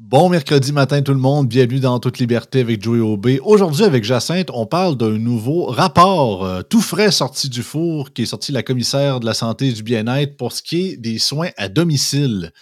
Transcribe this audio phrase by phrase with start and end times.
[0.00, 3.40] Bon mercredi matin tout le monde, bienvenue dans Toute Liberté avec Joey Aubé.
[3.40, 8.22] Aujourd'hui avec Jacinthe, on parle d'un nouveau rapport euh, tout frais sorti du four qui
[8.22, 10.96] est sorti de la commissaire de la santé et du bien-être pour ce qui est
[10.96, 12.52] des soins à domicile.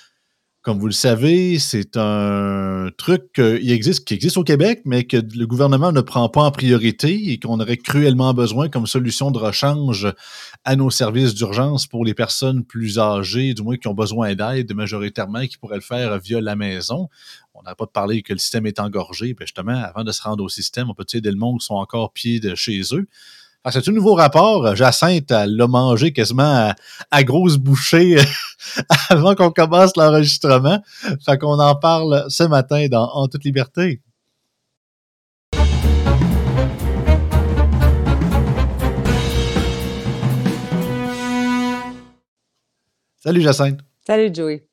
[0.66, 5.92] Comme vous le savez, c'est un truc qui existe, au Québec, mais que le gouvernement
[5.92, 10.12] ne prend pas en priorité et qu'on aurait cruellement besoin comme solution de rechange
[10.64, 14.74] à nos services d'urgence pour les personnes plus âgées, du moins qui ont besoin d'aide
[14.74, 17.08] majoritairement, qui pourraient le faire via la maison.
[17.54, 19.34] On n'a pas de parler que le système est engorgé.
[19.34, 21.74] Bien justement, avant de se rendre au système, on peut aider le monde qui sont
[21.74, 23.06] encore pieds de chez eux.
[23.68, 24.76] C'est un nouveau rapport.
[24.76, 26.72] Jacinthe, l'a mangé quasiment
[27.10, 28.16] à, grosse bouchée
[29.10, 30.80] avant qu'on commence l'enregistrement.
[31.24, 34.00] Fait qu'on en parle ce matin dans En toute liberté.
[43.16, 43.80] Salut Jacinthe.
[44.06, 44.64] Salut Joey.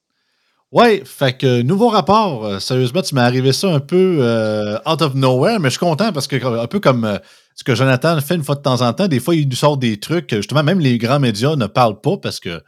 [0.74, 2.46] Ouais, fait que nouveau rapport.
[2.46, 5.80] Euh, sérieusement, tu m'es arrivé ça un peu euh, out of nowhere, mais je suis
[5.80, 7.18] content parce que un peu comme euh,
[7.56, 9.78] ce que Jonathan fait une fois de temps en temps, des fois, il nous sort
[9.78, 10.34] des trucs.
[10.34, 12.62] Justement, même les grands médias ne parlent pas parce que,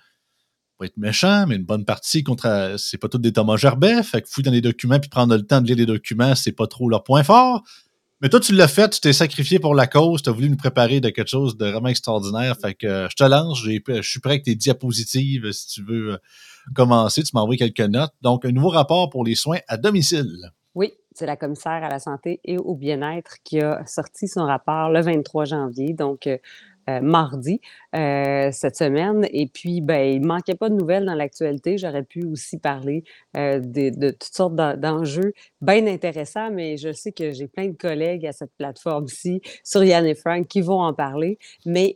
[0.78, 4.03] pas être méchant, mais une bonne partie, contre, c'est pas tout des Thomas Gerbet.
[4.03, 6.52] Fait que fouiller dans les documents puis prendre le temps de lire les documents, c'est
[6.52, 7.63] pas trop leur point fort.
[8.22, 10.56] Mais toi, tu l'as fait, tu t'es sacrifié pour la cause, tu as voulu nous
[10.56, 12.56] préparer de quelque chose de vraiment extraordinaire.
[12.59, 16.17] Fait que je te lance, je suis prêt avec tes diapositives si tu veux
[16.73, 17.23] commencer.
[17.23, 18.13] Tu envoyé quelques notes.
[18.22, 20.52] Donc, un nouveau rapport pour les soins à domicile.
[20.73, 24.90] Oui, c'est la commissaire à la santé et au bien-être qui a sorti son rapport
[24.90, 26.38] le 23 janvier, donc euh,
[26.90, 27.62] euh, mardi
[27.96, 29.26] euh, cette semaine.
[29.32, 31.80] Et puis, ben, il ne manquait pas de nouvelles dans l'actualité.
[31.80, 37.48] J'aurais pu aussi parler de, toutes sortes d'enjeux bien intéressants, mais je sais que j'ai
[37.48, 41.40] plein de collègues à cette plateforme-ci, sur Yann et Frank, qui vont en parler.
[41.66, 41.96] Mais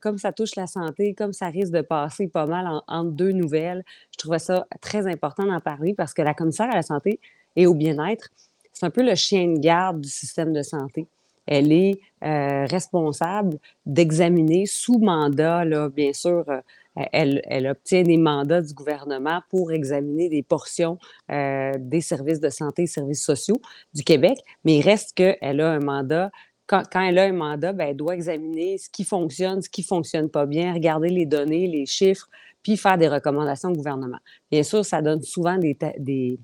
[0.00, 3.84] comme ça touche la santé, comme ça risque de passer pas mal entre deux nouvelles,
[4.10, 7.20] je trouvais ça très important d'en parler parce que la commissaire à la santé
[7.56, 8.28] et au bien-être,
[8.72, 11.06] c'est un peu le chien de garde du système de santé.
[11.46, 16.60] Elle est euh, responsable d'examiner sous mandat, là, bien sûr, euh,
[17.12, 20.98] elle, elle, obtient des mandats du gouvernement pour examiner des portions
[21.30, 23.60] euh, des services de santé et services sociaux
[23.94, 26.30] du Québec, mais il reste qu'elle a un mandat
[26.68, 29.80] quand, quand, elle a un mandat, ben, elle doit examiner ce qui fonctionne, ce qui
[29.80, 32.28] ne fonctionne pas bien, regarder les données, les chiffres,
[32.62, 34.18] puis faire des recommandations au gouvernement.
[34.50, 36.38] Bien sûr, ça donne souvent des, des,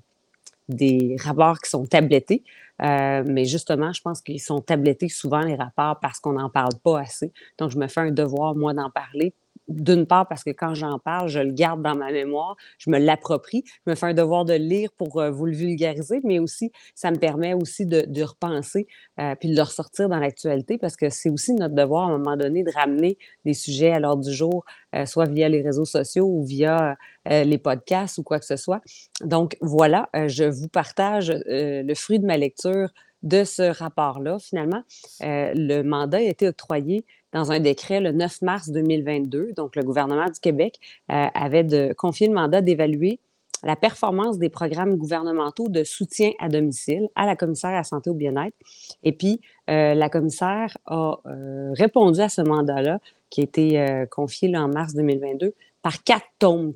[0.69, 2.43] des rapports qui sont tablettés.
[2.81, 6.73] Euh, mais justement, je pense qu'ils sont tablettés souvent, les rapports, parce qu'on n'en parle
[6.83, 7.31] pas assez.
[7.57, 9.33] Donc, je me fais un devoir, moi, d'en parler
[9.67, 12.99] d'une part parce que quand j'en parle, je le garde dans ma mémoire, je me
[12.99, 16.71] l'approprie, je me fais un devoir de lire pour euh, vous le vulgariser, mais aussi,
[16.93, 18.87] ça me permet aussi de, repenser
[19.19, 22.17] euh, puis de le ressortir dans l'actualité parce que c'est aussi notre devoir à un
[22.17, 24.65] moment donné de ramener des sujets à l'ordre du jour,
[24.95, 26.95] euh, soit via les réseaux sociaux ou via
[27.27, 28.81] les podcasts ou quoi que ce soit.
[29.23, 32.89] Donc voilà, je vous partage le fruit de ma lecture
[33.23, 34.37] de ce rapport-là.
[34.37, 34.83] Finalement,
[35.21, 37.03] le mandat a été octroyé
[37.35, 39.51] dans un décret le 9 mars 2022.
[39.57, 40.79] Donc, le gouvernement du Québec
[41.11, 43.19] euh, avait confié le mandat d'évaluer
[43.61, 48.09] la performance des programmes gouvernementaux de soutien à domicile à la commissaire à la santé
[48.09, 48.55] au bien-être.
[49.03, 54.55] Et puis, euh, la commissaire a euh, répondu à ce mandat-là, qui a été confié
[54.55, 56.73] en mars 2022, par quatre tomes,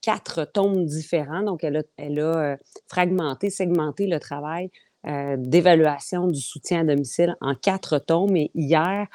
[0.00, 1.42] quatre, tomes différents.
[1.42, 2.56] Donc, elle a
[2.88, 4.70] fragmenté, segmenté le travail
[5.04, 8.34] d'évaluation du soutien à domicile en quatre tomes.
[8.36, 9.06] Et hier,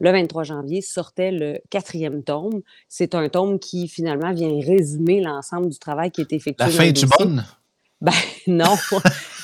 [0.00, 2.62] le 23 janvier sortait le quatrième tome.
[2.88, 6.64] C'est un tome qui finalement vient résumer l'ensemble du travail qui est effectué.
[6.64, 7.44] La fin du bonne?
[8.02, 8.12] Ben
[8.46, 8.76] non,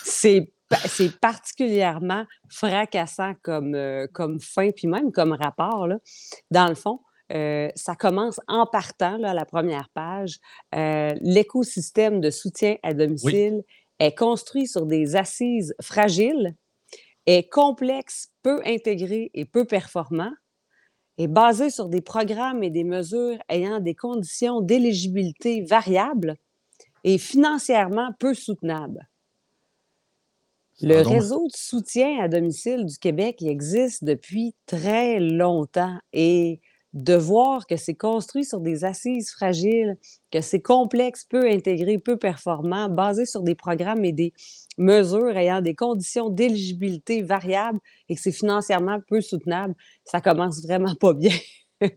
[0.02, 0.50] c'est
[0.86, 5.86] c'est particulièrement fracassant comme, euh, comme fin, puis même comme rapport.
[5.86, 5.98] Là.
[6.50, 7.00] Dans le fond,
[7.32, 10.38] euh, ça commence en partant, là, à la première page.
[10.74, 13.62] Euh, l'écosystème de soutien à domicile
[13.98, 16.54] est construit sur des assises fragiles,
[17.26, 20.32] est complexe, peu intégré et peu performant,
[21.18, 26.36] est basé sur des programmes et des mesures ayant des conditions d'éligibilité variables
[27.04, 29.08] et financièrement peu soutenables.
[30.82, 36.60] Le réseau de soutien à domicile du Québec existe depuis très longtemps et
[36.92, 39.96] de voir que c'est construit sur des assises fragiles,
[40.30, 44.32] que c'est complexe, peu intégré, peu performant, basé sur des programmes et des
[44.78, 47.78] mesures ayant des conditions d'éligibilité variables
[48.08, 49.74] et que c'est financièrement peu soutenable,
[50.04, 51.36] ça commence vraiment pas bien.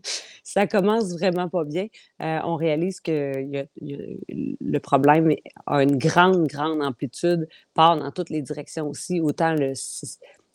[0.42, 1.86] ça commence vraiment pas bien.
[2.22, 5.34] Euh, on réalise que le problème
[5.66, 9.72] a une grande, grande amplitude, part dans toutes les directions aussi, autant, le,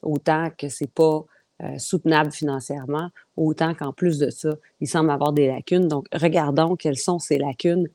[0.02, 1.26] autant que c'est pas
[1.64, 5.88] euh, soutenable financièrement, autant qu'en plus de ça, il semble avoir des lacunes.
[5.88, 7.88] Donc, regardons quelles sont ces lacunes.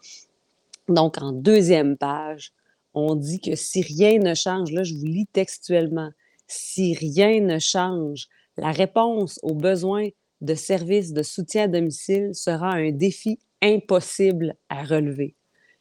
[0.89, 2.53] Donc, en deuxième page,
[2.95, 6.11] on dit que si rien ne change, là, je vous lis textuellement,
[6.47, 8.27] si rien ne change,
[8.57, 10.09] la réponse aux besoins
[10.41, 15.35] de services de soutien à domicile sera un défi impossible à relever.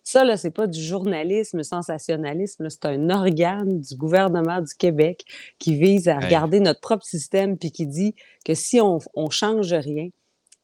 [0.04, 5.24] Ça, là, c'est pas du journalisme sensationnalisme, c'est un organe du gouvernement du Québec
[5.60, 9.72] qui vise à regarder notre propre système puis qui dit que si on ne change
[9.72, 10.10] rien,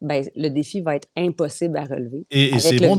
[0.01, 2.25] ben, le défi va être impossible à relever.
[2.31, 2.98] Et, c'est bon,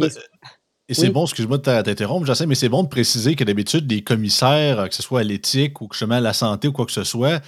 [0.89, 4.03] et c'est bon, excuse-moi de t'interrompre, sais, mais c'est bon de préciser que d'habitude, les
[4.03, 7.03] commissaires, que ce soit à l'éthique ou que à la santé ou quoi que ce
[7.03, 7.43] soit,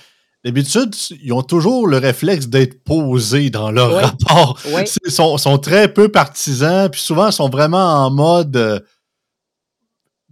[0.44, 0.92] d'habitude,
[1.22, 4.58] ils ont toujours le réflexe d'être posés dans leur rapport.
[4.66, 8.80] Ils sont, très peu partisans, puis souvent, ils sont vraiment en mode euh,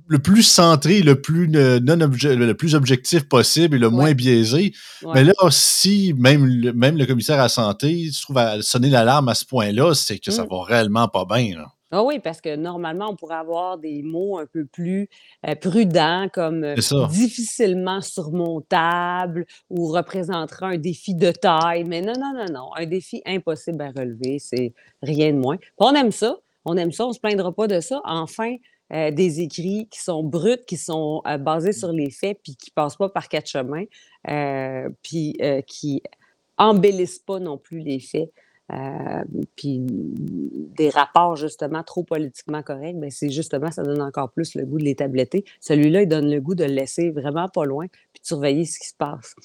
[0.08, 4.72] le plus centré, le plus, non le plus objectif possible et le moins biaisé.
[5.14, 8.90] Mais là, si même le, même le commissaire à la santé se trouve à sonner
[8.90, 10.48] l'alarme à ce point-là, c'est que ça mmh.
[10.50, 11.64] va réellement pas bien.
[11.98, 15.08] Ah oui, parce que normalement, on pourrait avoir des mots un peu plus
[15.48, 16.74] euh, prudents, comme euh,
[17.08, 21.84] difficilement surmontable ou représenterait un défi de taille.
[21.84, 22.74] Mais non, non, non, non.
[22.76, 25.56] Un défi impossible à relever, c'est rien de moins.
[25.78, 26.36] on aime ça.
[26.66, 27.06] On aime ça.
[27.06, 28.02] On ne se plaindra pas de ça.
[28.04, 28.56] Enfin,
[28.92, 32.74] euh, des écrits qui sont bruts, qui sont basés sur les faits, puis qui ne
[32.74, 33.86] passent pas par quatre chemins,
[35.02, 36.02] puis qui
[36.58, 38.30] embellissent pas non plus les faits.
[38.72, 39.22] Euh,
[39.54, 44.56] puis des rapports justement trop politiquement corrects, mais ben, c'est justement, ça donne encore plus
[44.56, 45.44] le goût de les tabletter.
[45.60, 48.80] Celui-là, il donne le goût de le laisser vraiment pas loin, puis de surveiller ce
[48.80, 49.36] qui se passe.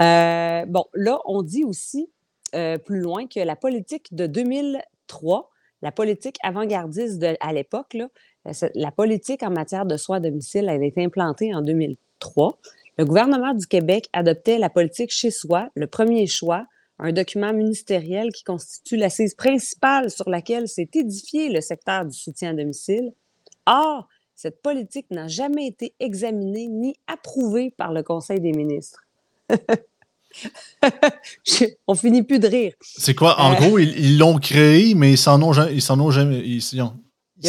[0.00, 2.08] Euh, bon, là, on dit aussi
[2.56, 5.50] euh, plus loin que la politique de 2003,
[5.82, 7.96] la politique avant-gardiste à l'époque,
[8.74, 12.58] la politique en matière de soins à domicile, elle a été implantée en 2003.
[12.98, 16.66] Le gouvernement du Québec adoptait la politique chez soi, le premier choix,
[17.02, 22.50] un document ministériel qui constitue l'assise principale sur laquelle s'est édifié le secteur du soutien
[22.50, 23.12] à domicile.
[23.66, 24.06] Or,
[24.36, 29.04] cette politique n'a jamais été examinée ni approuvée par le Conseil des ministres.
[31.86, 32.74] On finit plus de rire.
[32.80, 33.40] C'est quoi?
[33.40, 36.82] En euh, gros, ils l'ont créé, mais ils s'en ont, ils s'en ont jamais, ils,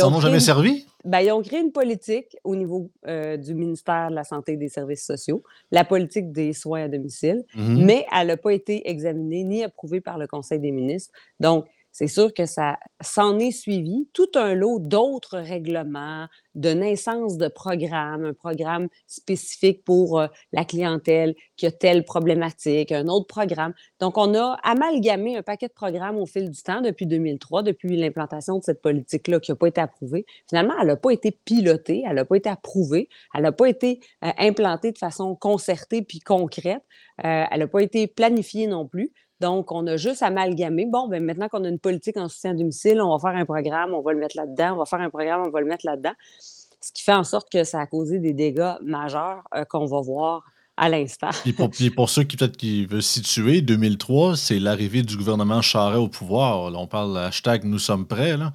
[0.04, 0.86] ont jamais servi?
[1.03, 4.57] Ben, ils ont créé une politique au niveau euh, du ministère de la Santé et
[4.57, 7.86] des Services sociaux, la politique des soins à domicile, mm-hmm.
[7.86, 11.12] mais elle n'a pas été examinée ni approuvée par le Conseil des ministres.
[11.39, 17.38] Donc, c'est sûr que ça s'en est suivi tout un lot d'autres règlements, de naissance
[17.38, 23.28] de programmes, un programme spécifique pour euh, la clientèle qui a telle problématique, un autre
[23.28, 23.74] programme.
[24.00, 27.96] Donc, on a amalgamé un paquet de programmes au fil du temps depuis 2003, depuis
[27.96, 30.26] l'implantation de cette politique-là qui n'a pas été approuvée.
[30.50, 34.02] Finalement, elle n'a pas été pilotée, elle n'a pas été approuvée, elle n'a pas été
[34.24, 36.84] euh, implantée de façon concertée puis concrète,
[37.24, 39.12] euh, elle n'a pas été planifiée non plus.
[39.42, 40.86] Donc, on a juste amalgamé.
[40.86, 43.46] Bon, ben maintenant qu'on a une politique en soutien à domicile, on va faire un
[43.46, 45.86] programme, on va le mettre là-dedans, on va faire un programme, on va le mettre
[45.86, 46.14] là-dedans.
[46.40, 50.00] Ce qui fait en sorte que ça a causé des dégâts majeurs euh, qu'on va
[50.00, 50.44] voir
[50.78, 51.32] à l'instant.
[51.46, 56.00] Et pour, pour, ceux qui peut-être qui veulent situer, 2003, c'est l'arrivée du gouvernement Charest
[56.00, 56.72] au pouvoir.
[56.74, 58.38] on parle hashtag nous sommes prêts.
[58.38, 58.54] Là.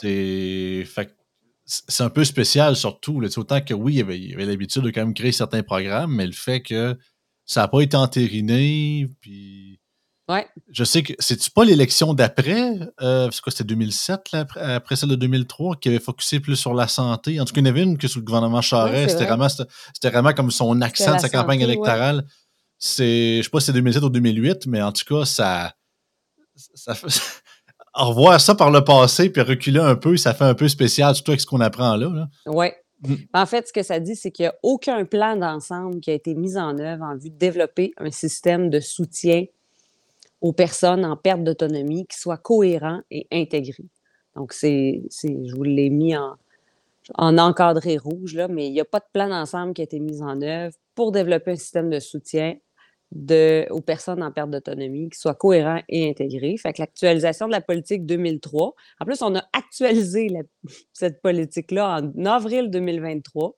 [0.00, 0.84] C'est
[1.64, 3.20] c'est un peu spécial surtout.
[3.20, 3.28] Là.
[3.36, 6.26] Autant que oui, il y avait, avait l'habitude de quand même créer certains programmes, mais
[6.26, 6.96] le fait que
[7.46, 9.80] ça n'a pas été entériné, puis
[10.70, 15.14] je sais que c'est pas l'élection d'après, euh, c'est quoi, c'était 2007, après, celle de
[15.16, 17.40] 2003, qui avait focusé plus sur la santé?
[17.40, 19.48] En tout cas, il y en avait une que sur le gouvernement Charest, c'était vraiment,
[20.02, 22.24] vraiment, comme son accent de sa campagne électorale.
[22.78, 25.74] C'est, je sais pas si c'est 2007 ou 2008, mais en tout cas, ça.
[26.74, 27.08] ça fait,
[27.94, 31.32] revoir ça par le passé puis reculer un peu, ça fait un peu spécial, surtout
[31.32, 32.08] avec ce qu'on apprend là.
[32.08, 32.28] là.
[32.46, 32.68] Oui.
[33.02, 33.14] Mm.
[33.34, 36.14] En fait, ce que ça dit, c'est qu'il n'y a aucun plan d'ensemble qui a
[36.14, 39.44] été mis en œuvre en vue de développer un système de soutien
[40.40, 43.84] aux personnes en perte d'autonomie qui soit cohérent et intégré.
[44.36, 46.36] Donc, c'est, je vous l'ai mis en,
[47.14, 49.98] en encadré rouge, là, mais il n'y a pas de plan d'ensemble qui a été
[49.98, 52.56] mis en œuvre pour développer un système de soutien
[53.70, 56.56] aux personnes en perte d'autonomie qui soit cohérent et intégré.
[56.56, 60.28] Fait que l'actualisation de la politique 2003, en plus, on a actualisé
[60.92, 63.56] cette politique-là en avril 2023.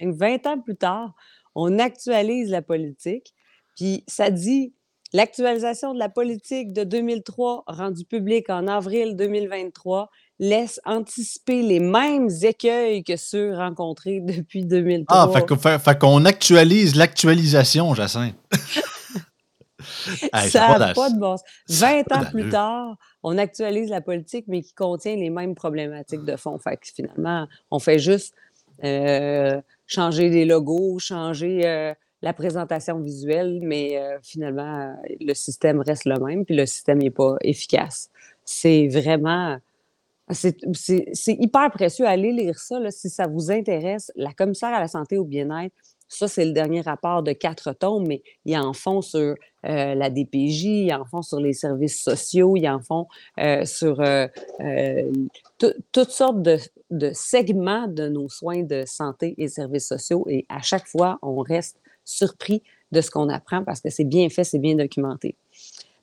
[0.00, 1.14] 20 ans plus tard,
[1.56, 3.34] on actualise la politique.
[3.76, 4.72] Puis ça dit
[5.14, 12.30] L'actualisation de la politique de 2003, rendue publique en avril 2023, laisse anticiper les mêmes
[12.42, 15.16] écueils que ceux rencontrés depuis 2003.
[15.16, 18.36] Ah, fait, qu'on actualise l'actualisation, Jacinthe.
[20.48, 21.36] ça n'a pas de bon
[21.68, 26.36] 20 ans plus tard, on actualise la politique, mais qui contient les mêmes problématiques de
[26.36, 26.58] fond.
[26.58, 28.34] Fait que finalement, on fait juste
[28.84, 36.04] euh, changer les logos, changer euh, la présentation visuelle, mais euh, finalement, le système reste
[36.04, 38.10] le même, puis le système n'est pas efficace.
[38.44, 39.58] C'est vraiment.
[40.30, 40.56] C'est
[41.26, 42.06] hyper précieux.
[42.06, 44.10] Allez lire ça si ça vous intéresse.
[44.14, 45.74] La commissaire à la santé au bien-être,
[46.12, 50.10] ça, c'est le dernier rapport de quatre tomes, mais ils en font sur euh, la
[50.10, 53.06] DPJ, ils en font sur les services sociaux, ils en font
[53.40, 54.28] euh, sur euh,
[55.58, 56.58] toutes sortes de,
[56.90, 60.26] de, segments de nos soins de santé et services sociaux.
[60.28, 64.28] Et à chaque fois, on reste surpris de ce qu'on apprend parce que c'est bien
[64.28, 65.36] fait, c'est bien documenté.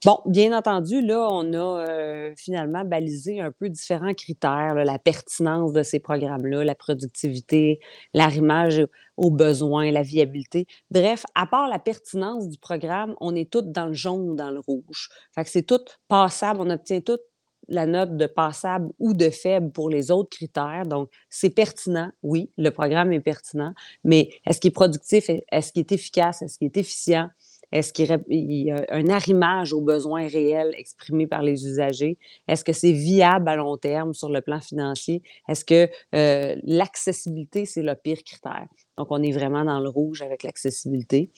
[0.05, 5.73] Bon, bien entendu, là, on a euh, finalement balisé un peu différents critères, la pertinence
[5.73, 7.81] de ces programmes-là, la productivité,
[8.13, 8.87] l'arrimage
[9.17, 10.67] aux besoins, la viabilité.
[10.89, 14.51] Bref, à part la pertinence du programme, on est tous dans le jaune ou dans
[14.51, 15.09] le rouge.
[15.35, 17.23] Fait que c'est tout passable, on obtient toute
[17.69, 20.85] la note de passable ou de faible pour les autres critères.
[20.85, 23.73] Donc, c'est pertinent, oui, le programme est pertinent,
[24.03, 27.29] mais est-ce qu'il est productif, est-ce qu'il est efficace, est-ce qu'il est efficient?
[27.71, 32.17] Est-ce qu'il y a un arrimage aux besoins réels exprimés par les usagers?
[32.47, 35.21] Est-ce que c'est viable à long terme sur le plan financier?
[35.47, 38.65] Est-ce que euh, l'accessibilité, c'est le pire critère?
[38.97, 41.29] Donc, on est vraiment dans le rouge avec l'accessibilité.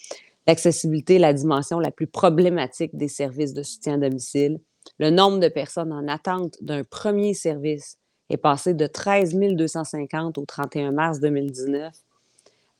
[0.47, 4.59] L'accessibilité est la dimension la plus problématique des services de soutien à domicile.
[4.99, 7.97] Le nombre de personnes en attente d'un premier service
[8.29, 11.93] est passé de 13 250 au 31 mars 2019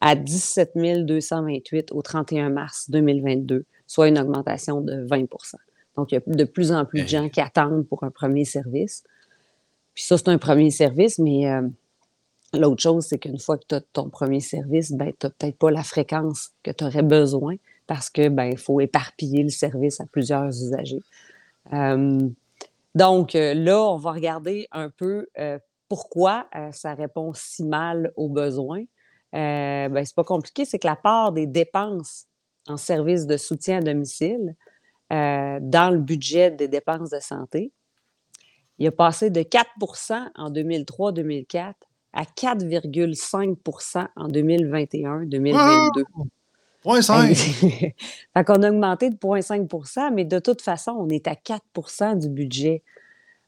[0.01, 5.27] à 17 228 au 31 mars 2022, soit une augmentation de 20%
[5.95, 8.43] Donc, il y a de plus en plus de gens qui attendent pour un premier
[8.43, 9.03] service.
[9.93, 11.61] Puis ça, c'est un premier service, mais euh,
[12.53, 15.57] l'autre chose, c'est qu'une fois que tu as ton premier service, ben, tu n'as peut-être
[15.57, 17.55] pas la fréquence que tu aurais besoin
[17.85, 21.03] parce que ben, il faut éparpiller le service à plusieurs usagers.
[21.73, 22.29] Euh,
[22.95, 25.27] donc, euh, là, on va regarder un peu
[25.87, 28.83] pourquoi ça répond si mal aux besoins.
[29.33, 32.25] Euh, ben, c'est pas compliqué, c'est que la part des dépenses
[32.67, 34.55] en services de soutien à domicile
[35.13, 37.71] euh, dans le budget des dépenses de santé,
[38.77, 41.73] il a passé de 4% en 2003-2004
[42.13, 46.03] à 4,5% en 2021-2022.
[46.81, 47.95] Point fait
[48.45, 52.83] qu'on a augmenté de 0,5% mais de toute façon, on est à 4% du budget.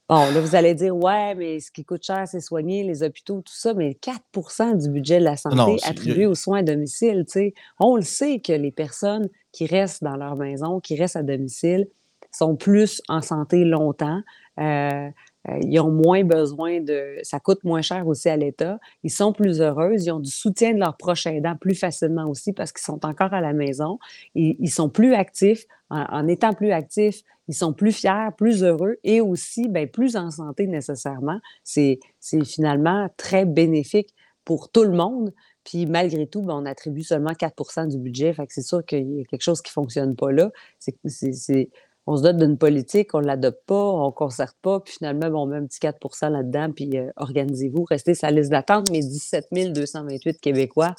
[0.10, 3.42] Bon, là, vous allez dire, ouais, mais ce qui coûte cher, c'est soigner les hôpitaux,
[3.42, 7.32] tout ça, mais 4% du budget de la santé attribué aux soins à domicile, tu
[7.34, 7.54] sais.
[7.80, 11.88] On le sait que les personnes qui restent dans leur maison, qui restent à domicile,
[12.32, 14.22] sont plus en santé longtemps.
[14.60, 15.10] Euh,
[15.50, 17.18] euh, ils ont moins besoin de.
[17.24, 18.80] Ça coûte moins cher aussi à l'État.
[19.04, 19.92] Ils sont plus heureux.
[19.94, 23.34] Ils ont du soutien de leurs proches aidants plus facilement aussi parce qu'ils sont encore
[23.34, 24.00] à la maison.
[24.36, 25.66] Ils, sont plus actifs.
[25.90, 30.32] En, étant plus actifs, ils sont plus fiers, plus heureux et aussi ben, plus en
[30.32, 31.40] santé nécessairement.
[31.64, 32.00] C'est
[32.46, 34.14] finalement très bénéfique
[34.46, 35.34] pour tout le monde.
[35.66, 38.34] Puis malgré tout, ben, on attribue seulement 4 du budget.
[38.34, 40.52] Fait que c'est sûr qu'il y a quelque chose qui ne fonctionne pas là.
[40.80, 41.70] C'est
[42.06, 45.28] on se dote d'une politique, on ne l'adopte pas, on ne concerte pas, puis finalement,
[45.42, 49.00] on met un petit 4% là-dedans, puis euh, organisez-vous, restez sur la liste d'attente, mais
[49.00, 50.96] 17 228 Québécois.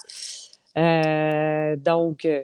[0.78, 2.42] Euh, donc, euh,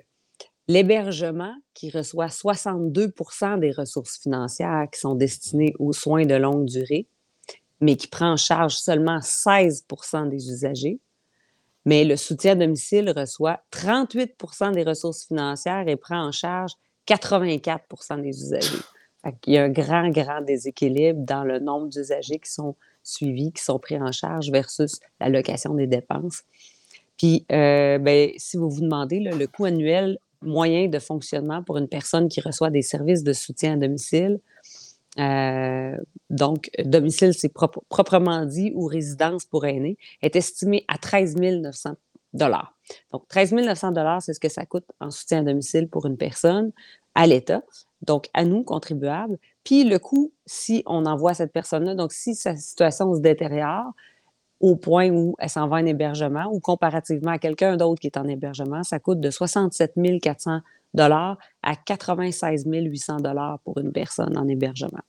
[0.69, 7.07] l'hébergement qui reçoit 62% des ressources financières qui sont destinées aux soins de longue durée,
[7.81, 11.01] mais qui prend en charge seulement 16% des usagers.
[11.87, 16.73] Mais le soutien à domicile reçoit 38% des ressources financières et prend en charge
[17.15, 18.83] 84% des usagers.
[19.47, 23.63] Il y a un grand, grand déséquilibre dans le nombre d'usagers qui sont suivis, qui
[23.63, 26.43] sont pris en charge versus l'allocation des dépenses.
[27.19, 31.89] Puis, euh, ben, si vous vous demandez le coût annuel moyen de fonctionnement pour une
[31.89, 34.41] personne qui reçoit des services de soutien à domicile,
[35.19, 35.97] euh,
[36.31, 41.97] donc domicile, c'est proprement dit, ou résidence pour aînés, est estimé à 13 900
[42.33, 46.73] donc, 13 900 c'est ce que ça coûte en soutien à domicile pour une personne
[47.15, 47.63] à l'État,
[48.03, 49.39] donc à nous, contribuables.
[49.65, 53.93] Puis le coût, si on envoie cette personne-là, donc si sa situation se détériore
[54.61, 58.19] au point où elle s'en va en hébergement ou comparativement à quelqu'un d'autre qui est
[58.19, 60.61] en hébergement, ça coûte de 67 400
[60.93, 65.01] dollars à 96 800 dollars pour une personne en hébergement.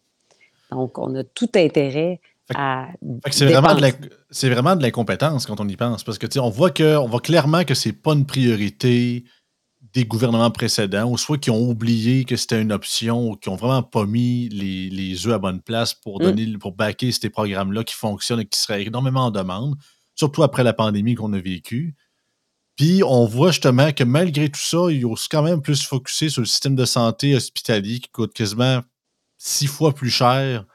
[0.72, 2.22] Donc, on a tout intérêt
[2.55, 2.88] à.
[3.29, 3.46] C'est
[4.50, 7.63] vraiment, de l'incompétence quand on y pense, parce que on voit que, on voit clairement
[7.63, 9.25] que c'est pas une priorité
[9.93, 13.55] des gouvernements précédents, ou soit qui ont oublié que c'était une option, ou qui ont
[13.55, 16.24] vraiment pas mis les, les œufs à bonne place pour mm.
[16.24, 19.75] donner, pour backer ces programmes-là qui fonctionnent et qui seraient énormément en demande,
[20.15, 21.95] surtout après la pandémie qu'on a vécue.
[22.77, 26.41] Puis on voit justement que malgré tout ça, il faut quand même plus focusé sur
[26.41, 28.81] le système de santé hospitalier qui coûte quasiment
[29.38, 30.65] six fois plus cher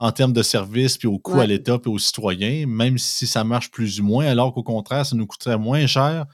[0.00, 3.44] en termes de services, puis au coût à l'État, puis aux citoyens, même si ça
[3.44, 6.26] marche plus ou moins, alors qu'au contraire, ça nous coûterait moins cher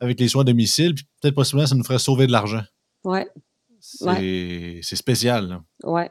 [0.00, 2.62] avec les soins à domicile, puis peut-être possiblement, ça nous ferait sauver de l'argent.
[3.04, 3.20] Oui.
[3.80, 5.60] C'est spécial.
[5.84, 6.02] Oui.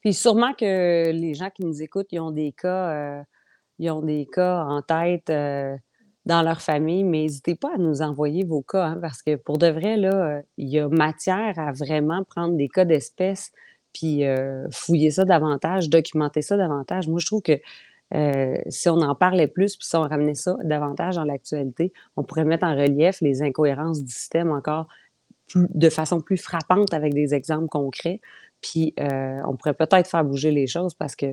[0.00, 3.22] Puis sûrement que les gens qui nous écoutent, ils ont des cas euh,
[3.78, 5.76] ils ont des cas en tête, heu,
[6.24, 9.58] dans leur famille, mais n'hésitez pas à nous envoyer vos cas, hein, parce que pour
[9.58, 13.52] de vrai, là, heu, il y a matière à vraiment prendre des cas d'espèces,
[13.92, 14.24] puis,
[14.70, 17.08] fouiller ça davantage, documenter ça davantage.
[17.08, 17.58] Moi, je trouve que,
[18.14, 22.22] heu, si on en parlait plus, puis si on ramenait ça davantage dans l'actualité, on
[22.24, 24.86] pourrait mettre en relief les incohérences du système encore
[25.54, 28.20] de façon plus frappante avec des exemples concrets.
[28.60, 31.26] Puis, heu, on pourrait peut-être faire bouger les choses parce que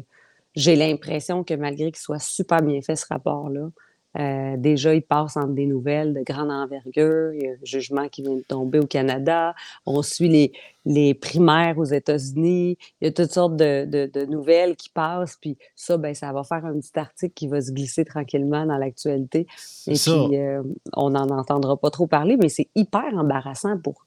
[0.55, 3.69] j'ai l'impression que malgré qu'il soit super bien fait ce rapport-là,
[4.17, 7.33] heu, déjà il passe entre des nouvelles de grande envergure.
[7.33, 9.55] Il y a un jugement qui vient de tomber au Canada.
[9.85, 10.51] On suit les
[10.85, 12.77] les primaires aux États-Unis.
[12.99, 16.31] Il y a toutes sortes de de de nouvelles qui passent, puis ça, ben, ça
[16.33, 19.47] va faire un petit article qui va se glisser tranquillement dans l'actualité
[19.87, 20.11] et ça.
[20.27, 24.05] puis, heu, on n'en entendra pas trop parler, mais c'est hyper embarrassant pour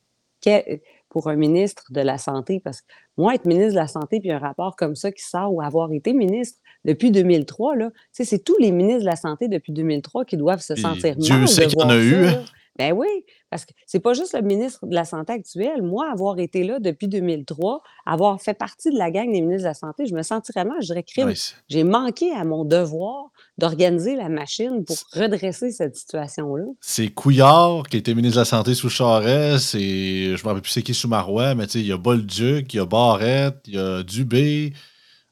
[1.08, 2.86] pour un ministre de la santé parce que
[3.16, 5.92] moi, être ministre de la santé puis un rapport comme ça qui sort ou avoir
[5.92, 9.72] été ministre depuis 2003 là, tu sais, c'est tous les ministres de la santé depuis
[9.72, 12.14] 2003 qui doivent se sentir Dieu mal de sait qu'il y en a ça, eu,
[12.14, 12.30] hein.
[12.30, 12.44] là.
[12.78, 13.06] Ben oui,
[13.48, 15.80] parce que c'est pas juste le ministre de la santé actuel.
[15.80, 19.68] Moi, avoir été là depuis 2003, avoir fait partie de la gang des ministres de
[19.68, 20.76] la santé, je me sentirais mal.
[20.82, 21.32] Je dirais: «Crime,
[21.70, 26.64] j'ai manqué à mon devoir d'organiser la machine pour redresser cette situation-là».
[26.82, 30.72] c'est Couillard qui était ministre de la Santé sous Charest, c'est je me rappelle plus
[30.72, 33.56] c'est qui sous Marois, mais tu sais, il y a Bolduc, il y a Barrette,
[33.66, 34.74] il y a Dubé.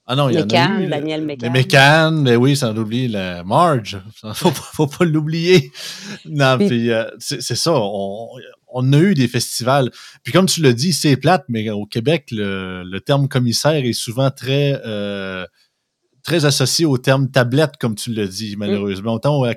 [0.07, 1.51] Ah non, il y en a eu, Daniel Mécan.
[1.51, 3.99] Mécan, mais oui, sans oublier la Marge,
[4.35, 5.73] faut pas faut pas l'oublier.
[6.27, 8.29] Non, Puis puis, heu, c'est ça, on
[8.77, 9.91] on a eu des festivals.
[10.25, 13.93] Puis comme tu l'as dit, c'est plate, mais au Québec, le le terme commissaire est
[13.95, 15.47] souvent très, heu,
[16.23, 18.59] très associé au terme tablette, comme tu l'as dit, Mmh.
[18.59, 19.21] malheureusement.
[19.45, 19.55] La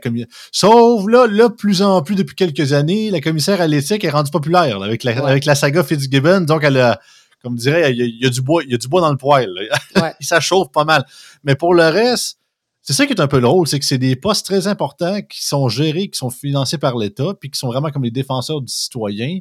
[0.51, 4.32] sauf là là, plus en plus depuis quelques années, la commissaire à l'éthique est rendue
[4.32, 5.30] populaire, là, avec la Ouais.
[5.32, 7.00] avec la saga Fitzgibbon, donc elle a
[7.48, 9.01] comme dirait, il y a il y a du bois il y a du bois
[9.01, 9.54] dans le poêle.
[9.96, 10.13] Ouais.
[10.22, 11.06] Ça chauffe pas mal.
[11.44, 12.39] Mais pour le reste,
[12.82, 15.46] c'est ça qui est un peu drôle, c'est que c'est des postes très importants qui
[15.46, 18.72] sont gérés, qui sont financés par l'État, puis qui sont vraiment comme les défenseurs du
[18.72, 19.39] citoyen,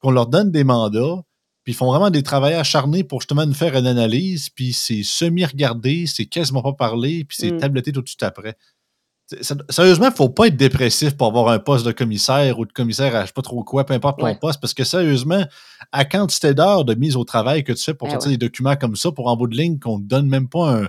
[0.00, 1.22] qu'on leur donne des mandats,
[1.64, 5.02] puis ils font vraiment des travails acharnés pour justement nous faire une analyse, puis c'est
[5.04, 7.58] semi-regardé, c'est quasiment pas parlé, puis c'est Mmh.
[7.58, 8.56] tabletté tout de suite après.
[9.26, 12.72] C'est- ça- Sérieusement, faut pas être dépressif pour avoir un poste de commissaire ou de
[12.72, 14.36] commissaire à je sais pas trop quoi, peu importe ton Ouais.
[14.38, 15.44] poste, parce que sérieusement,
[15.92, 18.36] à quantité d'heures de mise au travail que tu fais pour Eh sortir ouais.
[18.36, 20.88] des documents comme ça, pour en bout de ligne, qu'on te donne même pas un,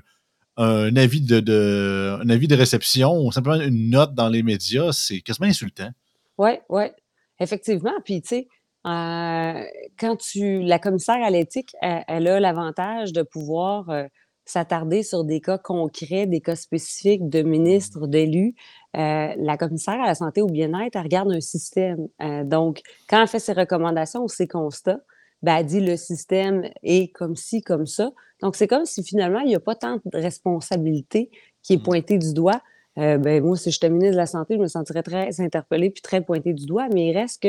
[0.58, 4.91] un avis de, de- un avis de réception ou simplement une note dans les médias,
[4.91, 5.89] c'est quasiment insultant.
[6.38, 6.93] Ouais, ouais,
[7.39, 7.93] effectivement.
[8.04, 8.48] Puis, tu sais,
[8.86, 9.65] heu,
[10.00, 14.08] quand tu la commissaire à l'éthique, elle elle a l'avantage de pouvoir, heu,
[14.45, 18.56] s'attarder sur des cas concrets, des cas spécifiques de ministres, d'élus.
[18.95, 18.99] Heu,
[19.38, 22.08] la commissaire à la santé au bien-être, elle regarde un système.
[22.21, 24.99] Heu, donc, quand elle fait ses recommandations ou ses constats,
[25.41, 28.12] ben, elle dit: «Le système est comme ci, comme ça».
[28.41, 31.29] Donc, c'est comme si finalement, il y a pas tant de responsabilité
[31.62, 31.82] qui est Mmh.
[31.84, 32.62] pointée du doigt.
[32.97, 36.01] Heu, ben, moi, si j'étais ministre de la santé, je me sentirais très interpellée puis
[36.01, 37.41] très pointée du doigt, mais il reste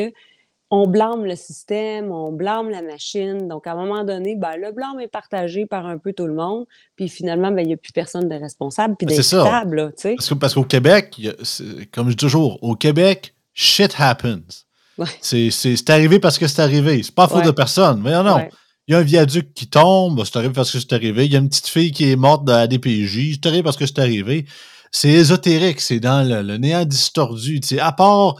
[0.70, 3.46] qu'on blâme le système, on blâme la machine.
[3.48, 6.34] Donc, à un moment donné, ben, le blâme est partagé par un peu tout le
[6.34, 6.64] monde,
[6.96, 9.38] puis finalement, ben, il y a plus personne de responsable puis Ben, c'est ça.
[9.44, 9.92] d'imputable?
[10.16, 14.64] Parce que parce qu'au Québec, a- comme je dis toujours, au Québec, shit happens.
[14.98, 15.06] Ouais.
[15.20, 17.02] C'est c'est- c'est arrivé parce que c'est arrivé.
[17.02, 17.46] C'est pas faute Ouais.
[17.46, 18.00] de personne.
[18.02, 18.36] Mais non, non.
[18.36, 18.50] Ouais.
[18.86, 21.24] Il y a un viaduc qui tombe, c'est arrivé parce que c'est arrivé.
[21.26, 23.76] Il y a une petite fille qui est morte à la DPJ, c'est arrivé parce
[23.76, 24.44] que c'est arrivé.
[24.92, 27.60] C'est ésotérique, c'est dans le, le néant distordu.
[27.80, 28.36] À part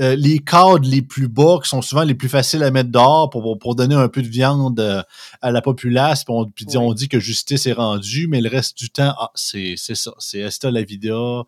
[0.00, 3.28] euh, les cadres les plus bas, qui sont souvent les plus faciles à mettre dehors
[3.30, 5.02] pour, pour donner un peu de viande euh,
[5.42, 6.84] à la populace, puis on, puis dit- Ouais.
[6.84, 10.12] on dit que justice est rendue, mais le reste du temps, ah, c'est c'est ça.
[10.18, 11.42] C'est Esta la vida,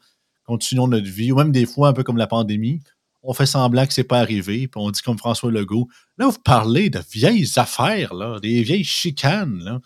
[0.44, 2.80] continuons notre vie, ou même des fois, un peu comme la pandémie,
[3.22, 6.38] on fait semblant que c'est pas arrivé, puis on dit comme François Legault, Là, vous
[6.44, 9.58] parlez de vieilles affaires, là, des vieilles chicanes.
[9.64, 9.80] Là.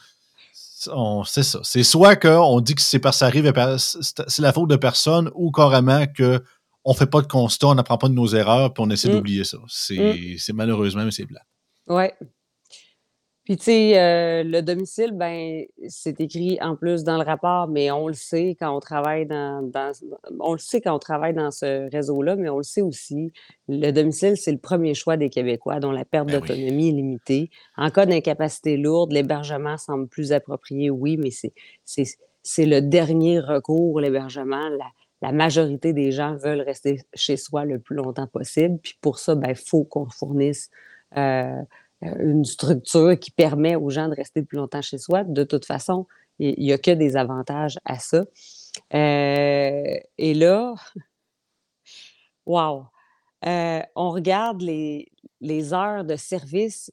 [0.93, 1.61] On- C'est ça.
[1.63, 5.31] C'est soit qu'on dit que c'est parce que ça arrive, c'est la faute de personne,
[5.35, 6.43] ou carrément que
[6.91, 9.13] on fait pas de constat, on n'apprend pas de nos erreurs, puis on essaie Mm.
[9.13, 9.59] d'oublier ça.
[9.69, 11.41] C'est c'est malheureusement, mais c'est blanc.
[11.89, 12.15] Ouais.
[13.45, 17.91] Puis, tu sais, heu, le domicile, ben, c'est écrit en plus dans le rapport, mais
[17.91, 19.91] on le sait quand on travaille dans dans
[20.41, 23.33] on le sait quand on travaille dans ce réseau-là, mais on le sait aussi,
[23.67, 26.49] le domicile, c'est le premier choix des Québécois dont la perte Ben oui.
[26.49, 27.51] d'autonomie est limitée.
[27.79, 31.55] En cas d'incapacité lourde, l'hébergement semble plus approprié, oui, mais c'est
[31.87, 32.05] c'est
[32.43, 34.69] c'est le dernier recours, l'hébergement.
[34.69, 34.87] La
[35.23, 39.35] la majorité des gens veulent rester chez soi le plus longtemps possible, puis pour ça,
[39.35, 40.71] ben, il faut qu'on fournisse,
[41.17, 41.21] heu
[42.05, 45.25] heu, une structure qui permet aux gens de rester le plus longtemps chez soi.
[45.25, 46.07] De toute façon,
[46.39, 48.25] il il y a que des avantages à ça.
[48.95, 50.75] Heu et là,
[52.47, 52.87] wow!
[53.97, 55.09] On regarde les
[55.41, 56.91] les heures de service,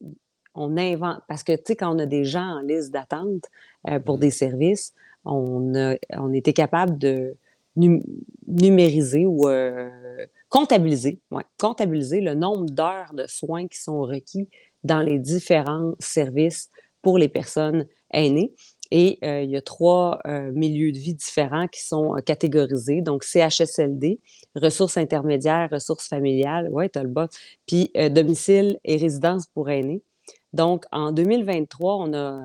[0.56, 3.46] on invente parce que, tu sais, quand on a des gens en liste d'attente,
[4.06, 4.94] pour des services,
[5.26, 7.36] on a on était capable de
[7.76, 9.48] numériser ou
[10.50, 14.50] comptabiliser, ouais, comptabiliser le nombre d'heures de soins qui sont requis
[14.84, 16.70] dans les différents services
[17.02, 18.54] pour les personnes aînées.
[18.92, 20.22] Et il y a trois
[20.54, 23.02] milieux de vie différents qui sont catégorisés.
[23.02, 24.20] Donc, CHSLD,
[24.56, 26.72] ressources intermédiaires, ressources familiales,
[27.66, 30.04] puis domicile et résidence pour aînés.
[30.54, 32.42] Donc, en 2023, on a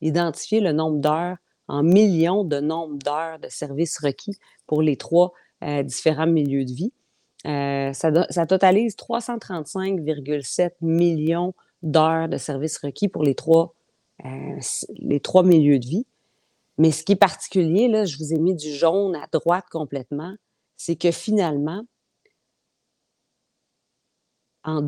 [0.00, 1.36] identifié le nombre d'heures
[1.68, 5.32] en millions de nombre d'heures de services requis pour les trois
[5.84, 6.92] différents milieux de vie.
[7.44, 13.74] ça, ça, totalise 335,7 millions d'heures de services requis pour les trois
[14.24, 14.60] euh,
[14.98, 16.06] les trois milieux de vie.
[16.78, 20.34] Mais ce qui est particulier, là, je vous ai mis du jaune à droite complètement,
[20.76, 21.84] c'est que finalement,
[24.64, 24.82] en,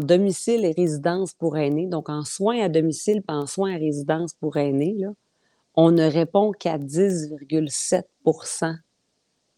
[0.00, 4.34] domicile et résidence pour aînés, donc en soins à domicile et en soins à résidence
[4.34, 5.10] pour aînés, là,
[5.74, 8.76] on ne répond qu'à 10,7%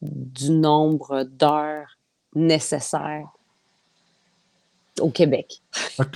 [0.02, 1.98] du nombre d'heures
[2.34, 3.28] nécessaires
[5.00, 5.62] au Québec.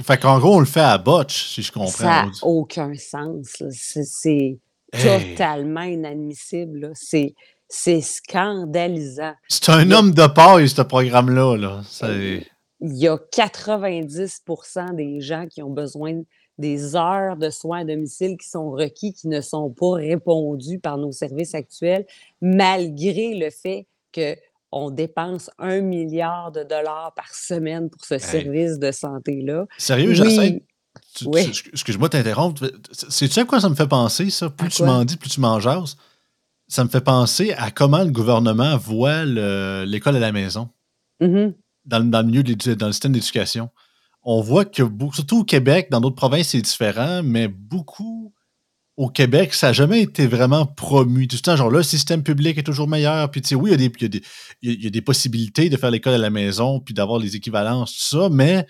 [0.05, 1.91] Fait qu'en gros, on le fait à botch, si je comprends.
[1.91, 3.63] Ça n'a aucun sens.
[3.71, 4.59] C'est
[4.93, 6.93] totalement inadmissible.
[6.95, 9.35] C'est scandalisant.
[9.49, 11.57] C'est un homme de paille, ce programme-là.
[11.57, 11.83] Là.
[12.81, 16.23] Il y a 90% des gens qui ont besoin
[16.59, 20.99] des heures de soins à domicile qui sont requis, qui ne sont pas répondus par
[20.99, 22.07] nos services actuels,
[22.41, 24.37] malgré le fait que
[24.71, 29.65] on dépense un milliard de dollars par semaine pour ce service de santé-là.
[29.79, 30.13] Sérieux,
[31.25, 31.47] oui.
[31.73, 32.71] Excuse-moi de t'interrompre.
[32.93, 34.51] Sais-tu à quoi ça me fait penser, ça?
[34.51, 35.97] Plus tu m'en dis, plus tu m'en jases.
[36.67, 40.69] Ça me fait penser à comment le gouvernement voit l'école à la maison.
[41.21, 41.55] Mm-hmm.
[41.87, 43.71] dans, dans, le milieu dans le système d'éducation.
[44.31, 44.83] On voit que,
[45.15, 48.35] surtout au Québec, dans d'autres provinces, c'est différent, mais beaucoup
[48.99, 51.27] au Québec, ça n'a jamais été vraiment promu.
[51.27, 53.31] Tout le temps, genre, le système public est toujours meilleur.
[53.31, 56.19] Puis, tu sais, oui, il y, y, y, a des possibilités de faire l'école à
[56.19, 58.67] la maison, puis d'avoir les équivalences, tout ça, mais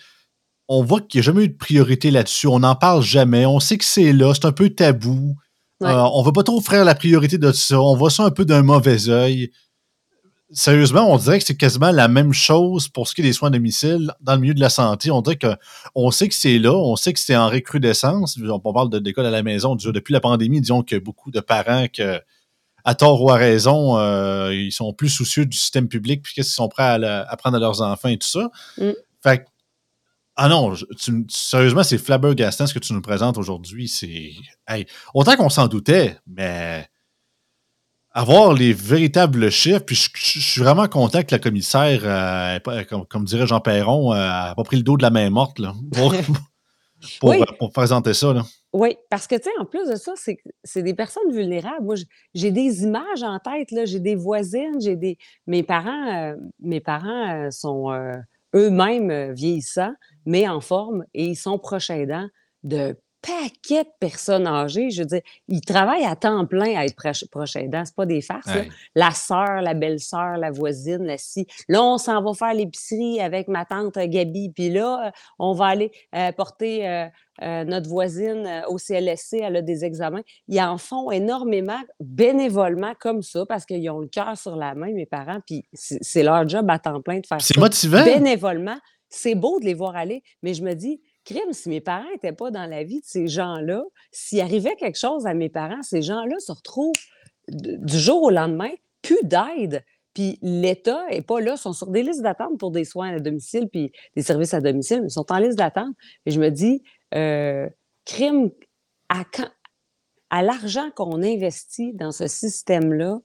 [0.68, 2.46] on voit qu'il n'y a jamais eu de priorité là-dessus.
[2.46, 3.44] On n'en parle jamais.
[3.44, 5.34] On sait que c'est là, c'est un peu tabou.
[5.82, 7.80] Euh, on ne veut pas trop faire la priorité de ça.
[7.80, 9.50] On voit ça un peu d'un mauvais œil
[10.52, 13.48] sérieusement, on dirait que c'est quasiment la même chose pour ce qui est des soins
[13.48, 15.10] à domicile dans le milieu de la santé.
[15.10, 18.38] On dirait qu'on sait que c'est là, on sait que c'est en recrudescence.
[18.42, 19.76] On parle d'école à la maison.
[19.76, 22.20] Depuis la pandémie, disons que beaucoup de parents que
[22.84, 26.44] à tort ou à raison, euh, ils sont plus soucieux du système public puis qu'ils
[26.44, 28.50] sont prêts à, apprendre à leurs enfants et tout ça.
[28.78, 28.92] Mm.
[29.22, 29.44] Fait
[30.40, 30.72] ah non,
[31.28, 33.88] sérieusement, c'est flabbergastant ce que tu nous présentes aujourd'hui.
[33.88, 34.36] C'est
[35.12, 36.88] autant qu'on s'en doutait, mais
[38.12, 39.84] avoir les véritables chiffres.
[39.84, 42.58] Puis je, suis vraiment content que la commissaire, euh,
[43.08, 45.74] comme, dirait Jean Perron, n'a euh, pas pris le dos de la main morte là,
[45.92, 46.14] pour,
[47.58, 48.32] pour, présenter ça.
[48.32, 48.42] Là.
[48.72, 50.12] Oui, parce que, tu sais, en plus de ça,
[50.64, 51.84] c'est des personnes vulnérables.
[51.84, 51.94] Moi,
[52.34, 53.84] j'ai des images en tête, là.
[53.84, 55.16] J'ai des voisines, j'ai des...
[55.46, 57.90] Mes parents, euh, mes parents sont
[58.54, 59.94] eux-mêmes vieillissants,
[60.26, 62.28] mais en forme, et ils sont proches aidants
[62.62, 64.90] de paquet de personnes âgées.
[64.90, 66.96] Je veux dire, ils travaillent à temps plein à être
[67.30, 67.84] proche aidant.
[67.84, 68.48] Ce pas des farces.
[68.94, 71.46] La sœur, la belle-sœur, la voisine, la scie.
[71.68, 74.50] Là, on s'en va faire l'épicerie avec ma tante Gabi.
[74.50, 77.06] Puis là, on va aller euh, porter euh,
[77.42, 79.38] euh, notre voisine au CLSC.
[79.40, 80.22] Elle a des examens.
[80.46, 84.92] Ils en font énormément bénévolement comme ça parce qu'ils ont le cœur sur la main,
[84.92, 85.40] mes parents.
[85.46, 87.46] Puis c'est leur job à temps plein de faire ça.
[87.46, 88.04] C'est motivant.
[88.04, 88.78] Bénévolement.
[89.10, 91.00] C'est beau de les voir aller, mais je me dis,
[91.52, 95.26] si mes parents n'étaient pas dans la vie de ces gens-là, s'il arrivait quelque chose
[95.26, 96.92] à mes parents, ces gens-là se retrouvent
[97.48, 98.70] du jour au lendemain,
[99.02, 99.84] plus d'aide.
[100.14, 103.20] Puis l'État n'est pas là, ils sont sur des listes d'attente pour des soins à
[103.20, 105.94] domicile, puis des services à domicile, ils sont en liste d'attente.
[106.26, 106.82] Et je me dis,
[107.14, 107.68] euh,
[108.04, 108.50] crime
[109.08, 109.24] à,
[110.30, 113.20] à l'argent qu'on investit dans ce système-là,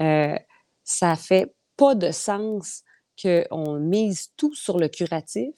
[0.00, 0.38] euh,
[0.84, 2.82] ça fait pas de sens
[3.20, 5.54] qu'on mise tout sur le curatif,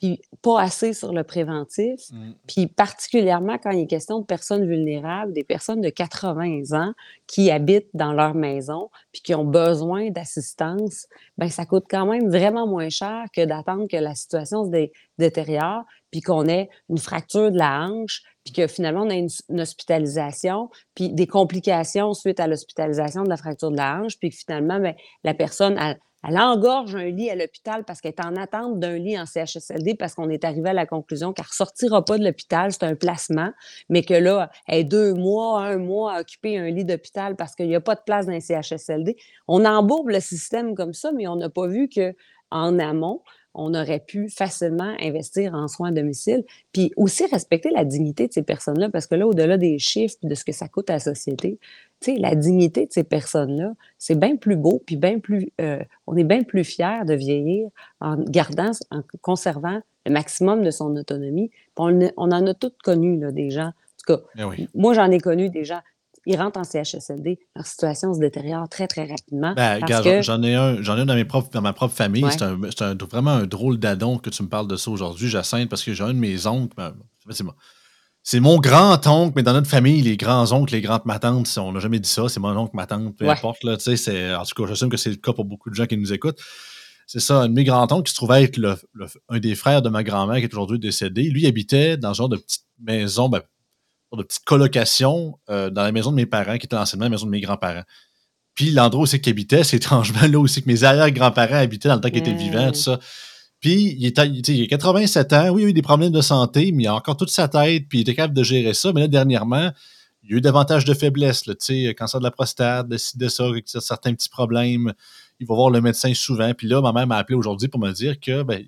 [0.00, 2.30] puis pas assez sur le préventif, mmh.
[2.46, 6.94] puis particulièrement quand il est question de personnes vulnérables, des personnes de 80 ans
[7.26, 12.30] qui habitent dans leur maison, puis qui ont besoin d'assistance, ben ça coûte quand même
[12.30, 17.52] vraiment moins cher que d'attendre que la situation se détériore, puis qu'on ait une fracture
[17.52, 22.46] de la hanche, puis que finalement on ait une, hospitalisation, puis des complications suite à
[22.46, 25.94] l'hospitalisation de la fracture de la hanche, puis que finalement ben, la personne a
[26.26, 29.94] elle engorge un lit à l'hôpital parce qu'elle est en attente d'un lit en CHSLD
[29.94, 32.94] parce qu'on est arrivé à la conclusion qu'elle ne ressortira pas de l'hôpital, c'est un
[32.94, 33.52] placement,
[33.88, 37.54] mais que là, elle est deux mois, un mois à occuper un lit d'hôpital parce
[37.54, 39.16] qu'il n'y a pas de place dans un CHSLD.
[39.48, 42.14] On embourbe le système comme ça, mais on n'a pas vu que
[42.50, 43.22] en amont,
[43.54, 48.32] on aurait pu facilement investir en soins à domicile, puis aussi respecter la dignité de
[48.32, 50.98] ces personnes-là, parce que là, au-delà des chiffres de ce que ça coûte à la
[51.00, 51.58] société,
[52.00, 55.82] tu sais, la dignité de ces personnes-là, c'est bien plus beau, puis bien plus, euh,
[56.06, 57.68] on est bien plus fiers de vieillir
[58.00, 61.50] en gardant, en conservant le maximum de son autonomie.
[61.76, 63.68] On, on, en a toutes connu, là, des gens.
[63.68, 65.80] En tout cas, eh moi, j'en ai connu des gens
[66.26, 69.54] ils rentrent en CHSLD, leur situation se détériore très, très rapidement.
[69.54, 69.80] Ben,
[70.22, 72.26] j'en ai un, j'en ai un dans, mes propres, dans ma propre famille.
[72.30, 75.94] C'est vraiment un drôle d'adon que tu me parles de ça aujourd'hui, Jacinthe, parce que
[75.94, 76.74] j'ai un de mes oncles.
[76.76, 76.94] Ben,
[78.22, 82.08] c'est mon grand-oncle, mais dans notre famille, les grands-oncles, les grandes-matantes, on n'a jamais dit
[82.08, 83.64] ça, c'est mon oncle, ma tante, peu importe.
[83.64, 86.12] Là, en tout cas, j'assume que c'est le cas pour beaucoup de gens qui nous
[86.12, 86.38] écoutent.
[87.06, 88.78] C'est ça, un de mes grands-oncles qui se trouvait être
[89.30, 91.22] un des frères de ma grand-mère qui est aujourd'hui décédé.
[91.22, 93.40] Lui habitait dans un genre de petite maison, ben,
[94.16, 97.26] de petite colocation euh, dans la maison de mes parents, qui était anciennement la maison
[97.26, 97.84] de mes grands-parents.
[98.54, 101.96] Puis l'endroit où c'est qu'ils habitaient, c'est étrangement là aussi que mes arrière-grands-parents habitaient dans
[101.96, 102.98] le temps qu'ils étaient vivants, tout ça.
[103.60, 106.72] Puis il, était, il, a 87 ans, oui, il a eu des problèmes de santé,
[106.72, 108.92] mais il a encore toute sa tête, puis il était capable de gérer ça.
[108.92, 109.70] Mais là, dernièrement,
[110.22, 113.28] il y a eu davantage de faiblesses, tu sais, cancer de la prostate, de, de
[113.28, 113.44] ça,
[113.80, 114.92] certains petits problèmes.
[115.40, 116.52] Il va voir le médecin souvent.
[116.54, 118.64] Puis là, ma mère m'a appelé aujourd'hui pour me dire que ben,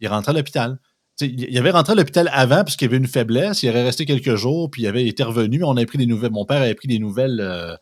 [0.00, 0.78] il rentre à l'hôpital
[1.20, 3.62] il avait rentré à l'hôpital avant parce qu'il y avait une faiblesse.
[3.62, 5.64] Il aurait resté quelques jours, puis il avait été revenu.
[5.64, 6.32] On avait pris des nouvelles.
[6.32, 7.74] Mon père avait pris des nouvelles euh,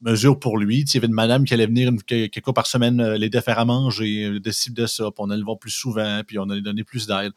[0.00, 0.80] mesures pour lui.
[0.80, 3.42] il y avait une madame qui allait venir quelques fois par semaine euh, l'aider à
[3.42, 5.04] faire à manger, euh, de ci, de ça.
[5.04, 7.32] Puis on allait le voir plus souvent, puis on allait donner plus d'aide.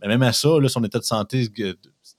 [0.00, 1.48] Mais même à ça, son état de santé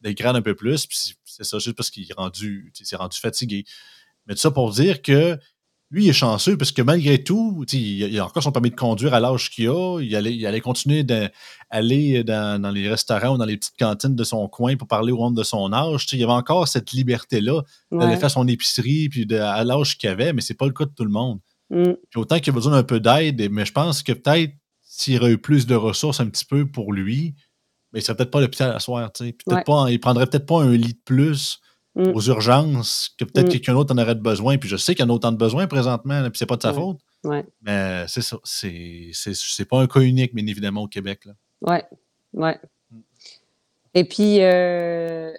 [0.02, 0.88] dégrade un peu plus.
[0.88, 3.66] Puis c'est ça, juste parce qu'il est rendu, rendu fatigué.
[4.28, 5.38] Mais tout ça pour dire que
[5.92, 9.14] lui, il est chanceux parce que malgré tout, il a encore son permis de conduire
[9.14, 10.00] à l'âge qu'il a.
[10.00, 14.16] Il allait, il allait continuer d'aller dans, dans, les restaurants ou dans les petites cantines
[14.16, 16.08] de son coin pour parler au monde de son âge.
[16.14, 20.32] il y avait encore cette liberté-là d'aller faire son épicerie puis à l'âge qu'il avait,
[20.32, 21.40] mais c'est pas le cas de tout le monde.
[21.72, 21.94] Mm.
[22.16, 25.38] autant qu'il a besoin d'un peu d'aide, mais je pense que peut-être s'il aurait eu
[25.38, 27.34] plus de ressources un petit peu pour lui,
[27.92, 29.10] mais il serait peut-être pas à l'hôpital à soir.
[29.66, 31.60] Pas, il prendrait peut-être pas un lit de plus
[31.94, 32.12] Mm.
[32.16, 33.52] aux urgences que peut-être mm.
[33.52, 34.58] quelqu'un d'autre en aurait besoin.
[34.58, 36.62] Puis je sais qu'il y en a autant de besoins présentement, puis c'est pas de
[36.62, 37.00] sa faute.
[37.62, 38.38] Mais c'est ça.
[38.44, 41.28] C'est pas un cas unique, bien évidemment, au Québec.
[41.62, 41.78] Oui,
[42.34, 42.52] oui.
[42.92, 43.00] Mm.
[43.94, 45.34] Et puis, euh,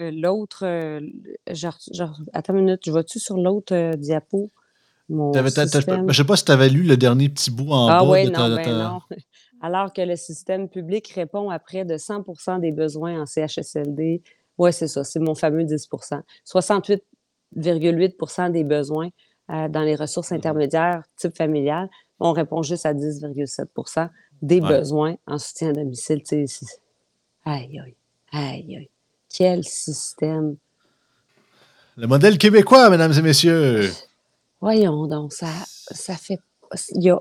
[0.00, 1.00] euh, l'autre, euh,
[1.48, 1.78] genre,
[2.32, 4.50] attends une minute, je vois-tu sur l'autre diapo?
[5.08, 8.00] Mon je ne sais pas si tu avais lu le dernier petit bout en ah,
[8.00, 8.10] bas.
[8.10, 9.00] Oui, non, ben non.
[9.60, 14.22] Alors que le système public répond à près de 100% des besoins en CHSLD,
[14.58, 19.10] oui, c'est ça, c'est mon fameux 10% 68,8% des besoins
[19.50, 21.90] euh, dans les ressources mmh intermédiaires type familial.
[22.20, 24.08] On répond juste à 10,7%
[24.42, 26.22] des besoins en soutien à domicile.
[27.44, 27.94] Aïe, aïe,
[28.32, 28.90] aïe, aïe.
[29.28, 30.56] Quel système.
[31.96, 33.90] Le modèle québécois, mesdames et messieurs.
[34.60, 36.40] Voyons donc, ça, ça fait.
[36.92, 37.20] Y a,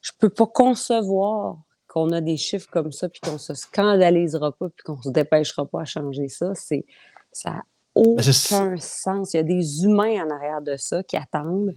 [0.00, 1.58] je ne peux pas concevoir
[1.92, 5.66] qu'on a des chiffres comme ça, puis qu'on se scandalisera pas, puis qu'on se dépêchera
[5.66, 6.86] pas à changer ça, c'est
[7.32, 7.62] ça n'a
[7.94, 9.34] aucun sens.
[9.34, 11.74] Il y a des humains en arrière de ça qui attendent.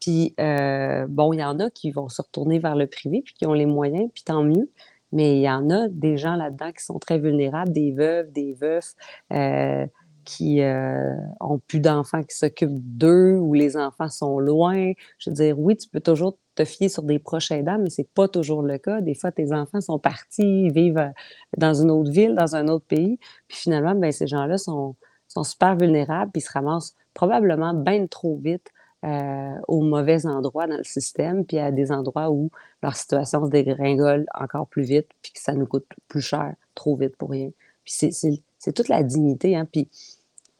[0.00, 3.32] Puis, euh, bon, il y en a qui vont se retourner vers le privé, puis
[3.32, 4.70] qui ont les moyens, puis tant mieux.
[5.12, 8.52] Mais il y en a des gens là-dedans qui sont très vulnérables, des veuves, des
[8.52, 8.94] veufs,
[9.32, 9.86] euh,
[10.24, 14.92] qui euh, ont plus d'enfants qui s'occupent d'eux ou les enfants sont loin.
[15.18, 18.08] Je veux dire, oui, tu peux toujours te fier sur des proches aidants, mais c'est
[18.14, 19.00] pas toujours le cas.
[19.00, 21.10] Des fois, tes enfants sont partis, vivent euh,
[21.56, 24.96] dans une autre ville, dans un autre pays, puis finalement, ben, ces gens-là sont,
[25.28, 28.70] sont super vulnérables, puis ils se ramassent probablement bien trop vite
[29.04, 32.50] euh, au mauvais endroit dans le système, puis à des endroits où
[32.82, 36.96] leur situation se dégringole encore plus vite, puis que ça nous coûte plus cher, trop
[36.96, 37.50] vite pour rien.
[37.84, 39.90] Puis c'est toute la dignité, hein, puis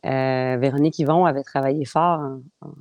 [0.04, 2.20] euh, Véronique Yvon avait travaillé fort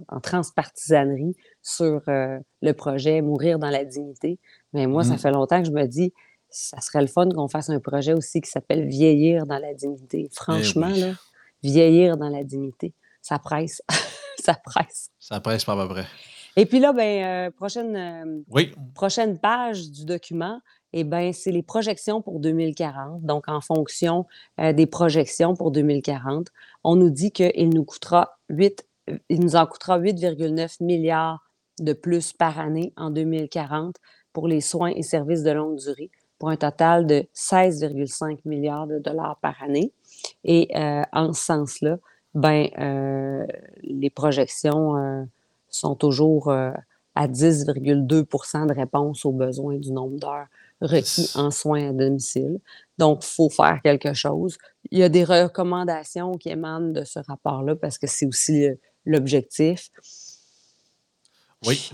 [0.09, 4.39] en, transpartisanerie sur euh, le projet Mourir dans la dignité.
[4.73, 5.19] Mais moi, ça mmh.
[5.19, 6.13] fait longtemps que je me dis,
[6.49, 10.27] ça serait le fun qu'on fasse un projet aussi qui s'appelle Vieillir dans la dignité.
[10.29, 11.13] Eh Franchement, là,
[11.63, 13.81] vieillir dans la dignité, ça presse.
[14.43, 15.09] ça presse.
[15.19, 16.05] Ça presse pas à peu près.
[16.55, 18.43] Et puis là, ben, euh, prochaine,
[18.93, 20.59] prochaine page du document,
[20.93, 23.23] eh bien, c'est les projections pour 2040.
[23.23, 24.25] Donc, en fonction
[24.59, 26.49] euh, des projections pour 2040,
[26.83, 28.85] on nous dit qu'il nous coûtera 8,
[29.29, 31.43] il nous en coûtera 8,9 milliards
[31.79, 33.95] de plus par année en 2040
[34.31, 38.99] pour les soins et services de longue durée, pour un total de 16,5 milliards de
[38.99, 39.91] dollars par année.
[40.43, 41.97] Et euh, en ce sens-là,
[42.35, 43.45] ben, euh,
[43.81, 45.27] les projections
[45.69, 50.47] sont toujours à 10,2% de réponse aux besoins du nombre d'heures
[50.85, 52.59] requis en soins à domicile.
[52.97, 54.57] Donc, il faut faire quelque chose.
[54.91, 58.67] Il y a des recommandations qui émanent de ce rapport-là parce que c'est aussi
[59.05, 59.89] l'objectif.
[61.65, 61.89] Oui.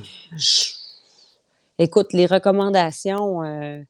[1.78, 3.82] Écoute, les recommandations, euh,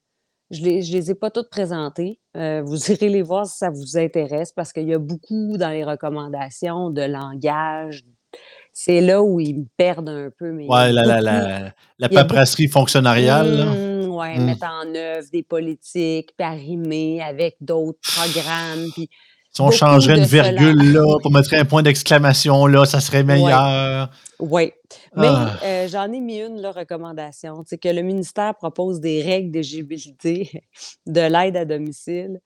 [0.52, 2.20] Je les je les ai pas toutes présentées.
[2.36, 5.70] Heu, vous irez les voir si ça vous intéresse parce qu'il y a beaucoup dans
[5.70, 8.04] les recommandations de langage.
[8.74, 12.16] C'est là où ils me perdent un peu, mais Ouais, la la la la beaucoup
[12.16, 13.66] paperasserie fonctionnariale, là.
[14.28, 14.46] Mmh, ouais, Mmh.
[14.46, 19.10] mettre en œuvre des politiques, puis arrimer avec d'autres programmes, puis
[19.52, 20.52] Si on changerait une cela.
[20.52, 24.10] virgule là, pour mettre un point d'exclamation là, ça serait meilleur.
[24.40, 24.72] Oui,
[25.16, 25.58] mais Ah!
[25.66, 30.62] heu, j'en ai mis une là, recommandation, sais, que le ministère propose des règles d'éligibilité
[31.08, 32.40] de l'aide à domicile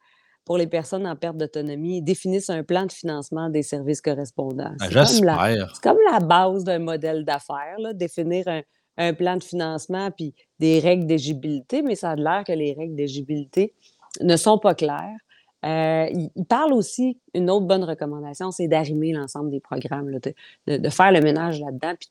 [0.45, 4.73] pour les personnes en perte d'autonomie et définissent un plan de financement des services correspondants.
[4.79, 5.71] Ben, C'est comme la j'espère.
[5.75, 8.61] c'est comme la base d'un modèle d'affaires là, définir un
[8.97, 12.95] un plan de financement puis des règles d'éligibilité, mais ça a l'air que les règles
[12.95, 13.73] d'éligibilité
[14.21, 15.17] ne sont pas claires.
[15.65, 20.11] Heu, ils ils parlent aussi une autre bonne recommandation, c'est d'arrimer l'ensemble des programmes
[20.67, 22.09] de faire le ménage là-dedans puis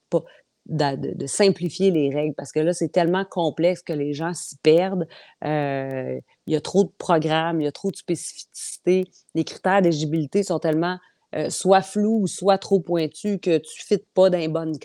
[0.66, 5.06] de simplifier les règles parce que là, c'est tellement complexe que les gens s'y perdent.
[5.44, 9.06] Heu, il y a trop de programmes, il y a trop de spécificités.
[9.34, 10.98] Les critères d'éligibilité sont tellement,
[11.34, 14.78] heu, soit flous ou soit trop pointus que tu fites pas dans les bonnes.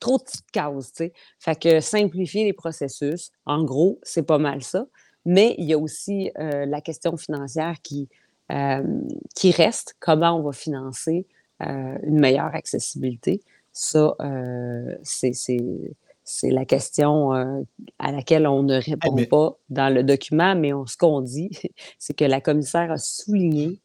[0.00, 1.12] Trop de petites cases, tu sais?
[1.40, 4.86] Fait que simplifier les processus, en gros, c'est pas mal ça.
[5.24, 8.08] Mais il y a aussi, heu, la question financière qui,
[8.48, 9.94] hem, qui reste.
[10.00, 11.26] Comment on va financer,
[11.62, 11.66] heu,
[12.04, 13.40] une meilleure accessibilité?
[13.72, 14.14] Ça,
[15.02, 15.32] c'est
[16.30, 17.32] c'est la question,
[17.98, 21.22] à laquelle on ne Eh répond mais pas dans le document, mais on ce qu'on
[21.22, 21.50] dit,
[21.98, 23.80] c'est que la commissaire a souligné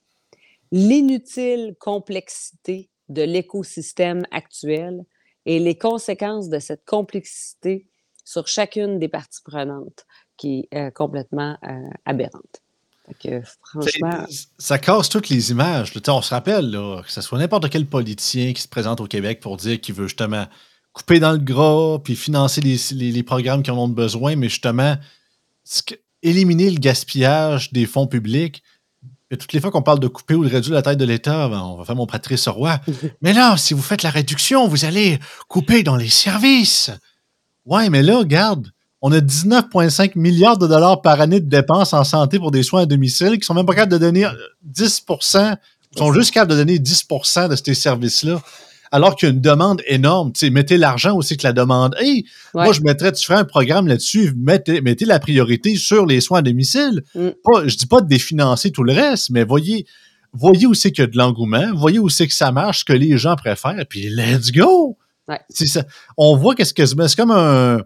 [0.72, 5.06] l'inutile complexité de l'écosystème actuel
[5.46, 7.86] et les conséquences de cette complexité
[8.26, 10.06] sur chacune des parties prenantes
[10.38, 12.62] qui est, heu, complètement, heu, aberrante.
[13.22, 14.26] Que franchement
[14.58, 18.54] ça casse toutes les images, on se rappelle là, que ça soit n'importe quel politicien
[18.54, 20.46] qui se présente au Québec pour dire qu'il veut justement
[20.94, 24.38] couper dans le gras, puis financer les s les les programmes qui en ont besoin,
[24.38, 24.96] mais justement,
[25.66, 25.82] ce
[26.22, 28.64] éliminer le gaspillage des fonds publics.
[29.38, 31.62] Toutes les fois qu'on parle de couper ou de réduire la taille de l'État, ben,
[31.62, 32.80] on va faire mon Patrice Roy.
[33.22, 36.92] «Mais là, si vous faites la réduction, vous allez couper dans les services!»
[37.66, 42.04] Ouais, mais là, regarde, on a 19,5 000 000 $ par année de dépenses en
[42.04, 44.32] santé pour des soins à domicile qui sont même pas capables de donner, heu,
[44.70, 45.58] 10%
[45.94, 48.42] ils C'est sont juste capables de donner 10% de ces services-là,
[48.94, 50.32] alors qu'il y a une demande énorme.
[50.52, 51.96] Mettez l'argent aussi que la demande.
[52.00, 52.26] Hey!
[52.54, 56.40] Moi, je mettrais tu ferais un programme là-dessus, mettez mettez la priorité sur les soins
[56.40, 57.02] à domicile.
[57.16, 57.30] Mmh.
[57.44, 59.88] Pas je dis pas de définancer tout le reste, mais voyez
[60.32, 62.86] voyez où c'est qu'il y a de l'engouement, voyez où c'est que ça marche, ce
[62.86, 64.98] que les gens préfèrent, puis let's go!
[65.28, 65.40] Ouais.
[65.50, 65.86] C'est ça.
[66.18, 67.80] On voit qu'est-ce que c'est comme un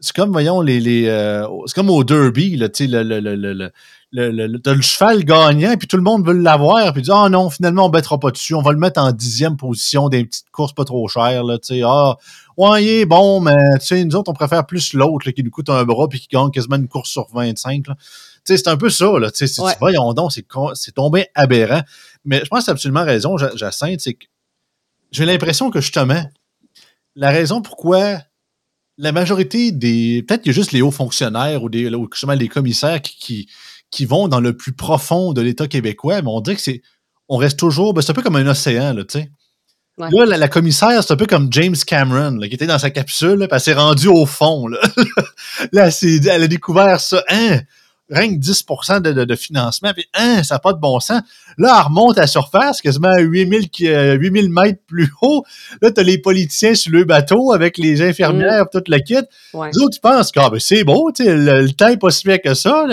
[0.00, 3.34] c'est comme, voyons, les les, heu, c'est comme au derby, là, tu sais, le le
[3.34, 3.70] le
[4.16, 7.28] le le le as cheval gagnant, puis tout le monde veut l'avoir, puis dit: «Ah
[7.28, 10.50] non, finalement, on bettra pas dessus, on va le mettre en 10e position les petites
[10.52, 11.82] courses pas trop chères, là», tu sais.
[11.84, 12.16] «Ah,
[12.56, 15.50] ouais, il est bon, mais tu sais, nous autres, on préfère plus l'autre, qui nous
[15.50, 17.96] coûte un bras puis qui gagne quasiment une course sur 25, là».
[17.98, 19.72] Tu sais, c'est un peu ça, là, tu sais, Ouais.
[19.80, 21.82] voyons donc, c'est tombé aberrant.
[22.24, 24.26] Mais je pense que tu as absolument raison, Ja Jacinthe, c'est que
[25.10, 26.22] j'ai l'impression que justement,
[27.16, 28.18] la raison pourquoi
[28.96, 32.34] la majorité des peut-être qu'il y a juste les hauts fonctionnaires ou des ou justement
[32.34, 33.48] les commissaires qui qui
[33.94, 36.82] qui vont dans le plus profond de l'État québécois, mais on dirait que c'est
[37.28, 39.30] on reste toujours ben, c'est un peu comme un océan, là, tu sais.
[39.96, 40.08] Ouais.
[40.10, 42.90] Là, la la commissaire, c'est un peu comme James Cameron, là, qui était dans sa
[42.90, 44.78] capsule, là, puis elle s'est rendue au fond, là.
[45.72, 47.22] Là, elle elle a découvert ça.
[47.28, 47.60] Hein?
[48.10, 48.64] Rien que 10
[49.02, 51.22] de de de financement, puis hein, ça a pas de bon sens.
[51.56, 55.42] Là, elle remonte à la surface, quasiment à 8000 qui heu, 8000 mètres plus haut.
[55.80, 58.08] Là, tu as les politiciens sur le bateau avec les Mmh.
[58.08, 59.16] infirmières, toute la kit.
[59.54, 59.70] Ouais.
[59.72, 61.96] Les autres, ils pensent que, ah, ben, c'est beau, tu sais, le le temps est
[61.96, 62.84] pas si pire que ça.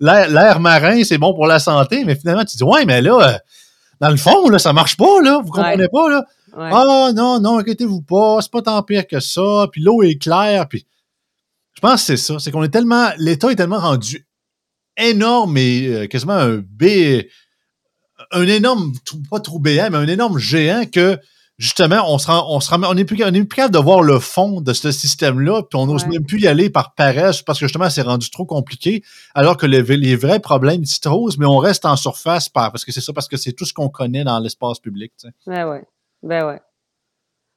[0.00, 3.38] L'air marin, c'est bon pour la santé, mais finalement, tu dis: «Ouais, mais là, heu,
[4.00, 5.62] dans le fond, là, ça marche pas, là, vous Ouais.
[5.62, 6.24] comprenez pas, là?
[6.56, 6.70] Ouais.
[6.72, 10.66] Ah non, non, inquiétez-vous pas, c'est pas tant pire que ça, puis l'eau est claire»,
[10.66, 10.86] puis
[11.74, 14.26] je pense que c'est ça, c'est qu'on est tellement l'État est tellement rendu
[14.96, 16.84] énorme et heu, quasiment un B
[18.32, 18.92] un énorme
[19.30, 21.18] pas trou béant, mais un énorme géant que,
[21.58, 23.78] justement, on se rend on se rend on est plus on est plus capable de
[23.80, 26.10] voir le fond de ce système-là, puis on n'ose Ouais.
[26.10, 29.02] même plus y aller par paresse parce que, justement, c'est rendu trop compliqué,
[29.34, 32.92] alors que les vrais problèmes s'y trouvent, mais on reste en surface par parce que
[32.92, 35.34] c'est ça, parce que c'est tout ce qu'on connaît dans l'espace public, tu sais.
[35.46, 35.82] Ben ouais.
[36.22, 36.60] Ben ouais.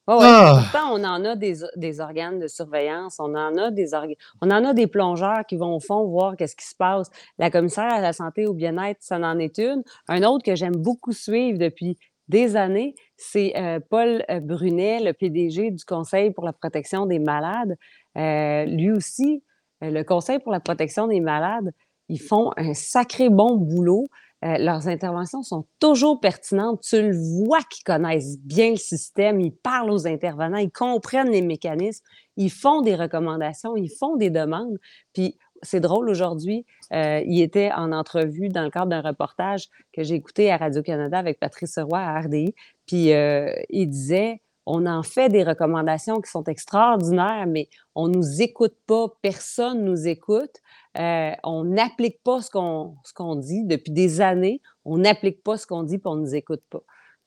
[0.08, 0.34] Ouais, ouais.
[0.34, 0.54] Ah!
[0.54, 3.94] Pourtant, on en a des des organes de surveillance, on en a des
[4.42, 7.10] on en a des plongeurs qui vont au fond voir qu'est-ce qui se passe.
[7.38, 9.82] La commissaire à la santé au bien-être, ça en est une.
[10.10, 11.98] Un autre que j'aime beaucoup suivre depuis
[12.28, 17.20] des années, c'est, heu, Paul, heu, Brunet, le PDG du Conseil pour la protection des
[17.20, 17.78] malades.
[18.18, 19.42] Heu, lui aussi,
[19.82, 21.72] le Conseil pour la protection des malades,
[22.10, 24.08] ils font un sacré bon boulot.
[24.44, 26.82] Heu, leurs interventions sont toujours pertinentes.
[26.82, 27.16] Tu le
[27.46, 32.04] vois qu'ils connaissent bien le système, ils parlent aux intervenants, ils comprennent les mécanismes,
[32.36, 34.78] ils font des recommandations, ils font des demandes.
[35.14, 36.66] Puis c'est drôle aujourd'hui.
[36.92, 41.18] Euh, il était en entrevue dans le cadre d'un reportage que j'ai écouté à Radio-Canada
[41.18, 42.54] avec Patrice Roy à RDI.
[42.86, 48.16] Puis euh, il disait on en fait des recommandations qui sont extraordinaires, mais on ne
[48.16, 50.62] nous écoute pas, personne ne nous écoute.
[51.00, 54.62] Euh, on n'applique pas ce qu'on, ce qu'on dit depuis des années.
[54.86, 56.82] On n'applique pas ce qu'on dit, puis on ne nous écoute pas.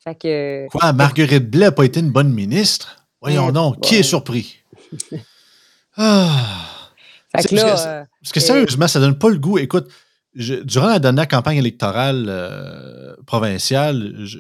[0.05, 2.97] Fait que, Quoi, Marguerite Blais n'a pas été une bonne ministre?
[3.21, 4.59] Voyons Eh donc, qui est surpris?
[5.97, 6.91] Ah!
[7.35, 9.59] fait que C'est- là, parce que- euh, Parce que sérieusement, ça donne pas le goût.
[9.59, 9.89] Écoute,
[10.35, 14.39] je- durant la dernière campagne électorale euh, provinciale, je-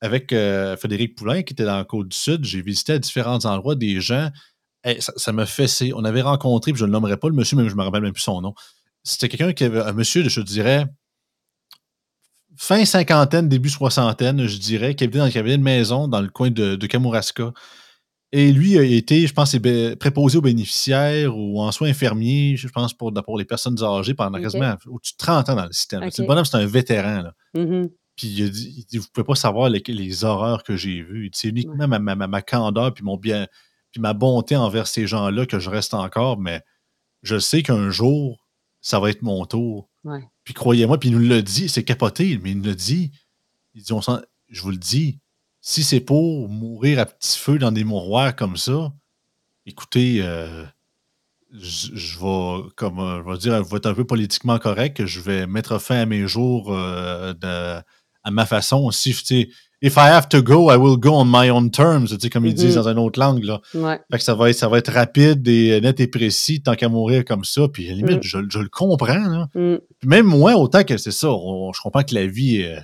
[0.00, 4.00] avec euh, Frédéric Poulain, qui était dans la Côte-du-Sud, j'ai visité à différents endroits des
[4.00, 4.30] gens.
[5.00, 5.92] Ça, m'a fessé.
[5.94, 8.02] On avait rencontré, puis je ne le nommerai pas, le monsieur, même je me rappelle
[8.02, 8.54] même plus son nom.
[9.02, 10.86] C'était quelqu'un qui avait, un monsieur, je dirais,
[12.56, 16.28] fin cinquantaine, début soixantaine, je dirais, qui habitait dans, qui avait une maison dans le
[16.28, 17.52] coin de, de Kamouraska.
[18.32, 19.56] Et lui a été, je pense,
[19.98, 24.38] préposé aux bénéficiaires ou en soins infirmiers, je pense, pour, pour les personnes âgées pendant
[24.38, 24.44] Ok.
[24.44, 26.00] quasiment au-dessus de 30 ans dans le système.
[26.22, 27.22] Le bonhomme, c'est un vétéran.
[27.22, 27.34] Là.
[27.54, 30.76] mhm, Puis il a dit, il dit, vous pouvez pas savoir les, les horreurs que
[30.76, 31.28] j'ai vues.
[31.34, 33.48] C'est uniquement ma- ma candeur puis mon bien,
[33.92, 36.62] puis ma bonté envers ces gens-là que je reste encore, mais
[37.22, 38.46] je sais qu'un jour,
[38.80, 39.88] ça va être mon tour.
[40.04, 40.24] ouais.
[40.44, 43.12] Puis croyez-moi, puis il nous l'a dit, c'est capoté, mais il nous l'a dit.
[43.74, 44.18] Il dit, on sent,
[44.48, 45.20] je vous le dis,
[45.60, 48.92] si c'est pour mourir à petit feu dans des mouroirs comme ça,
[49.66, 50.64] écoutez, euh,
[51.52, 54.96] je, je vais, comme, euh, je vais dire, je vais être un peu politiquement correct,
[54.96, 57.82] que je vais mettre fin à mes jours euh, de-
[58.22, 58.90] à ma façon.
[58.90, 59.48] Si, tu sais,
[59.82, 62.44] if I have to go, I will go on my own terms, tu sais, comme
[62.46, 63.60] ils disent dans une autre langue, là.
[63.74, 63.98] ouais.
[64.10, 66.88] Fait que ça va être, ça va être rapide et net et précis, tant qu'à
[66.88, 67.68] mourir comme ça.
[67.72, 68.22] Puis à la limite, Mm.
[68.22, 69.48] je, je le comprends, là.
[69.54, 72.78] mm, même moi, autant que c'est ça, on- je comprends que la vie, euh,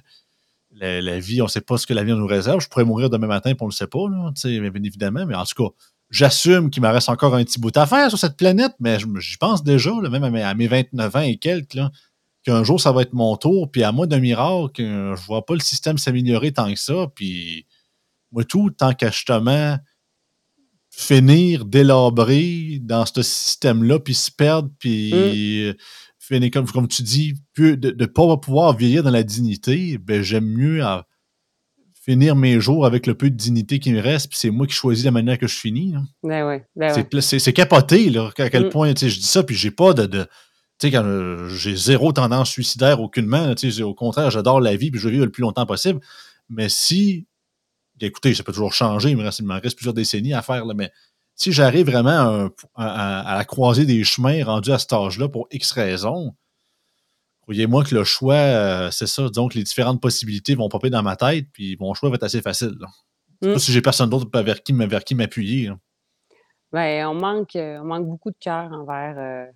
[0.79, 2.61] la, la vie, on sait pas ce que l'avenir nous réserve.
[2.61, 5.25] Je pourrais mourir demain matin, puis on le sait pas, là, tu sais, bien évidemment.
[5.27, 5.75] Mais en tout cas,
[6.11, 9.37] j'assume qu'il me reste encore un petit bout à faire sur cette planète, mais j'y
[9.39, 11.91] pense déjà, là, même à mes, à mes 29 ans et quelques, là,
[12.47, 13.71] qu'un jour, ça va être mon tour.
[13.71, 17.09] Puis à moi d'un miracle, je vois pas le système s'améliorer tant que ça.
[17.15, 17.67] Puis
[18.33, 19.77] moi, tout, tant qu'à justement
[20.91, 25.75] finir délabré dans ce système-là, puis se perdre, puis euh,
[26.19, 30.23] finir, comme, comme tu dis, plus- de ne pas pouvoir vieillir dans la dignité, ben,
[30.23, 31.07] j'aime mieux à
[32.03, 34.73] finir mes jours avec le peu de dignité qui me reste, puis c'est moi qui
[34.75, 35.93] choisis la manière que je finis.
[36.23, 36.89] Ben ouais, ben
[37.21, 37.53] C'est ouais.
[37.53, 38.71] capoté, là, à quel Mm.
[38.71, 40.07] point, je dis ça, puis j'ai pas de...
[40.07, 40.27] de-
[40.79, 44.61] tu sais, quand euh, j'ai zéro tendance suicidaire aucunement, là, tu sais, au contraire, j'adore
[44.61, 46.01] la vie, puis je veux vivre le plus longtemps possible.
[46.49, 47.27] Mais si,
[47.97, 50.43] bien, écoutez, ça peut toujours changer, il me reste, il me reste plusieurs décennies à
[50.43, 50.93] faire, là, mais
[51.35, 55.49] si j'arrive vraiment à, à- à- la croisée des chemins rendu à cet âge-là pour
[55.51, 56.35] X raisons,
[57.43, 61.17] croyez-moi que le choix, euh, c'est ça, que les différentes possibilités vont popper dans ma
[61.17, 62.75] tête, puis mon choix va être assez facile.
[62.81, 62.89] là.
[63.43, 63.53] Mm.
[63.53, 65.71] pas si j'ai personne d'autre vers qui, vers qui m'appuyer.
[66.73, 69.17] Ben, on manque, euh, on manque beaucoup de cœur envers.
[69.19, 69.47] euh,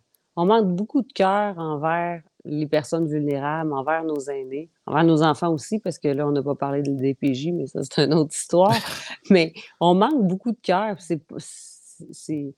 [0.40, 5.52] on manque beaucoup de cœur envers les personnes vulnérables, envers nos aînés, envers nos enfants
[5.52, 8.34] aussi, parce que là, on n'a pas parlé de DPJ, mais ça, c'est une autre
[8.34, 8.74] histoire.
[9.30, 10.96] mais on manque beaucoup de cœur.
[11.00, 12.54] C'est,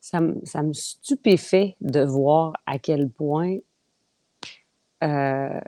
[0.00, 3.56] ça me stupéfait de voir à quel point
[5.02, 5.60] euh,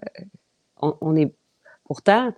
[0.82, 1.32] on, on est.
[1.84, 2.32] Pourtant,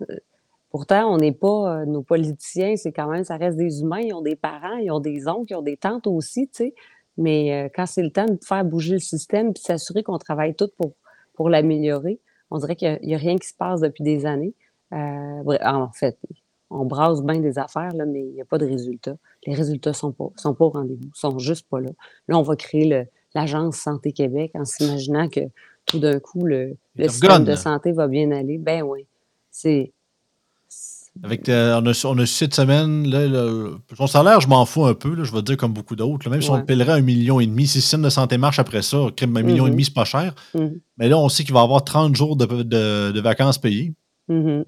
[0.73, 4.15] Pourtant, on n'est pas, euh, nos politiciens, c'est quand même, ça reste des humains, ils
[4.15, 6.75] ont des parents, ils ont des oncles, ils ont des tantes aussi, tu sais.
[7.19, 10.55] Mais euh, quand c'est le temps de faire bouger le système puis s'assurer qu'on travaille
[10.55, 10.95] tous pour,
[11.35, 14.55] pour l'améliorer, on dirait qu'il n'y a, rien qui se passe depuis des années.
[14.93, 16.19] Euh, bref, en fait,
[16.71, 19.17] on brasse bien des affaires, là, mais il n'y a pas de résultats.
[19.47, 21.91] Les résultats ne sont pas, sont pas au rendez-vous, sont juste pas là.
[22.29, 25.41] Là, on va créer l'Agence Santé Québec en s'imaginant que
[25.87, 28.59] tout d'un coup, le, le système de santé va bien aller.
[28.59, 29.07] Ben oui.
[29.51, 29.93] C'est.
[31.23, 34.87] Avec, euh, on, a, on a cette semaine, là, le- son salaire, je m'en fous
[34.87, 36.29] un peu, là, je vais te dire comme beaucoup d'autres.
[36.31, 38.59] Même si on le paierait un million et demi, si le système de santé marche
[38.59, 39.75] après ça, crime, un million et Mhm.
[39.75, 40.35] demi, c'est pas cher.
[40.55, 40.81] Mhm.
[40.97, 43.95] Mais là, on sait qu'il va y avoir 30 jours de, de- de vacances payées.
[44.29, 44.65] Mhm.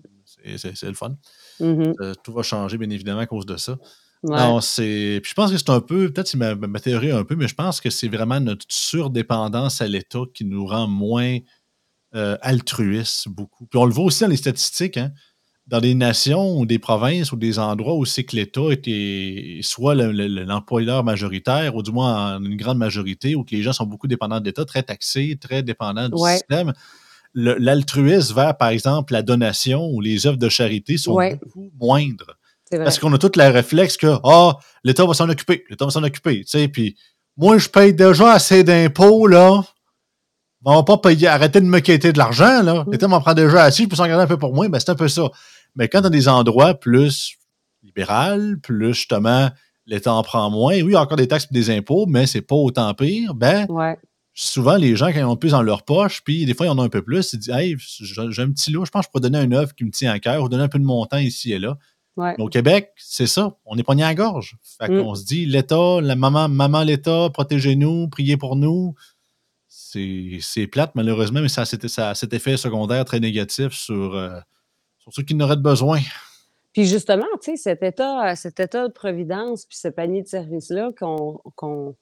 [0.57, 1.17] C'est- le fun.
[1.63, 3.79] Euh, tout va changer, bien évidemment, à cause de ça.
[4.23, 4.37] Ouais.
[4.37, 5.23] Non, c'est.
[5.25, 7.55] Je pense que c'est un peu, peut-être c'est ma, ma théorie un peu, mais je
[7.55, 11.39] pense que c'est vraiment notre surdépendance à l'État qui nous rend moins
[12.15, 13.67] euh, altruistes beaucoup.
[13.67, 15.11] Puis on le voit aussi dans les statistiques, hein.
[15.67, 19.95] Dans des nations ou des provinces ou des endroits où c'est que l'État est soit
[19.95, 23.73] le- le- l'employeur majoritaire, ou du moins en une grande majorité, où que les gens
[23.73, 26.35] sont beaucoup dépendants de l'État, très taxés, très dépendants du Ouais.
[26.37, 26.75] système.
[27.35, 31.37] L'altruisme vers, par exemple, la donation ou les œuvres de charité sont Ouais.
[31.43, 32.37] beaucoup moindres.
[32.71, 36.03] Parce qu'on a tout le réflexe que ah, l'État va s'en occuper, l'État va s'en
[36.03, 36.41] occuper.
[36.41, 36.97] Tu sais, puis
[37.37, 39.65] moi, je paye déjà assez d'impôts, là.
[40.65, 42.85] On va pas payer, arrêter de me quitter de l'argent, là.
[42.85, 42.93] Mm.
[42.93, 44.91] L'État m'en prend déjà assez, je peux s'en garder un peu pour moi, ben c'est
[44.91, 45.31] un peu ça.
[45.77, 47.37] Mais quand dans des endroits plus
[47.83, 49.51] libéral, plus justement,
[49.87, 52.27] l'État en prend moins, oui, il y a encore des taxes et des impôts, mais
[52.27, 53.97] c'est pas autant pire, ben, Ouais.
[54.33, 56.79] souvent, les gens, quand ils ont plus dans leur poche, puis des fois, ils en
[56.79, 59.11] ont un peu plus, ils disent Hey, j'ai un petit lot, je pense que je
[59.11, 61.19] pourrais donner une œuvre qui me tient à cœur ou donner un peu de montant
[61.19, 61.77] ici et là.
[62.17, 63.57] Mais au Québec, c'est ça.
[63.65, 64.57] On est pogné à la gorge.
[64.79, 65.03] Fait mm.
[65.03, 68.95] qu'on se dit l'État, la maman, maman l'État, protégez-nous, priez pour nous.
[70.41, 74.39] C'est plate, malheureusement, mais ça a, cet, effet secondaire très négatif sur, euh,
[74.99, 76.01] sur ceux qui n'auraient besoin.
[76.73, 80.91] Puis justement, tu sais, cet état, cet état de providence, puis ce panier de services-là
[80.97, 81.95] qu'on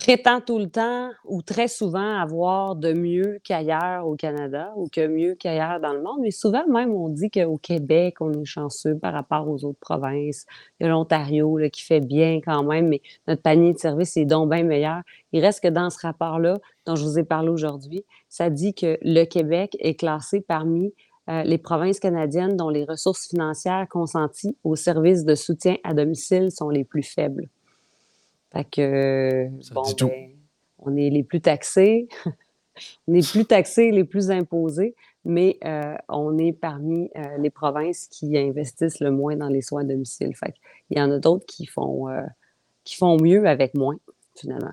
[0.00, 5.06] prétend tout le temps ou très souvent avoir de mieux qu'ailleurs au Canada ou que
[5.06, 6.20] mieux qu'ailleurs dans le monde.
[6.22, 10.46] Mais souvent même, on dit qu'au Québec, on est chanceux par rapport aux autres provinces.
[10.78, 14.24] Il y a l'Ontario qui fait bien quand même, mais notre panier de services est
[14.24, 15.02] donc bien meilleur.
[15.32, 18.98] Il reste que dans ce rapport-là, dont je vous ai parlé aujourd'hui, ça dit que
[19.02, 20.94] le Québec est classé parmi
[21.28, 26.50] euh, les provinces canadiennes dont les ressources financières consenties aux services de soutien à domicile
[26.50, 27.48] sont les plus faibles.
[28.52, 30.30] Fait que, bon, ben,
[30.78, 32.08] on est les plus taxés,
[33.08, 34.94] on est plus taxés, les plus imposés,
[35.24, 39.82] mais euh, on est parmi euh, les provinces qui investissent le moins dans les soins
[39.82, 40.34] à domicile.
[40.34, 40.54] Fait
[40.88, 42.08] il y en a d'autres qui font,
[42.82, 43.96] qui font mieux avec moins,
[44.34, 44.72] finalement.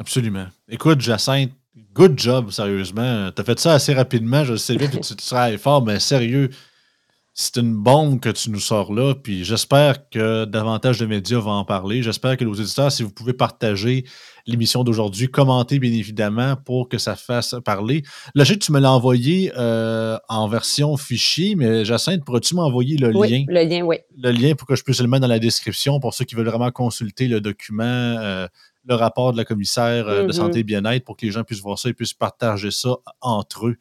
[0.00, 0.46] Absolument.
[0.68, 1.52] Écoute, Jacinthe,
[1.92, 3.30] good job, sérieusement.
[3.32, 4.44] Tu as fait ça assez rapidement.
[4.44, 6.48] Je sais bien que tu travailles fort, mais sérieux,
[7.40, 9.14] c'est une bombe que tu nous sors là.
[9.14, 12.02] Puis j'espère que davantage de médias vont en parler.
[12.02, 14.04] J'espère que nos éditeurs, si vous pouvez partager
[14.46, 18.02] l'émission d'aujourd'hui, commenter bien évidemment pour que ça fasse parler.
[18.34, 23.10] Là, je tu me l'as envoyé euh, en version fichier, mais Jacinthe, pourrais-tu m'envoyer le
[23.10, 23.44] lien?
[23.48, 23.96] Le lien, oui.
[24.18, 26.48] Le lien pour que je puisse le mettre dans la description pour ceux qui veulent
[26.48, 27.84] vraiment consulter le document.
[27.84, 28.46] Euh,
[28.86, 30.32] le rapport de la commissaire euh, de mm-hmm.
[30.32, 33.68] santé et bien-être pour que les gens puissent voir ça et puissent partager ça entre
[33.68, 33.76] eux.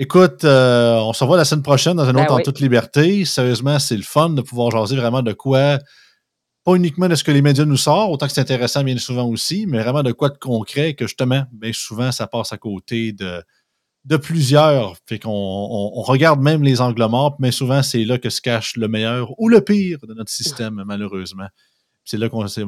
[0.00, 3.24] Écoute, euh, on se revoit la semaine prochaine dans un ben autre en toute liberté.
[3.24, 5.80] Sérieusement, c'est le fun de pouvoir jaser vraiment de quoi,
[6.62, 9.26] pas uniquement de ce que les médias nous sortent, autant que c'est intéressant bien souvent
[9.26, 13.12] aussi, mais vraiment de quoi de concret que justement, bien souvent, ça passe à côté
[13.12, 13.42] de,
[14.04, 14.94] de plusieurs.
[15.08, 18.76] Fait qu'on on, regarde même les angles morts, mais souvent, c'est là que se cache
[18.76, 21.48] le meilleur ou le pire de notre système, malheureusement
[22.08, 22.64] c'est là qu'on c'est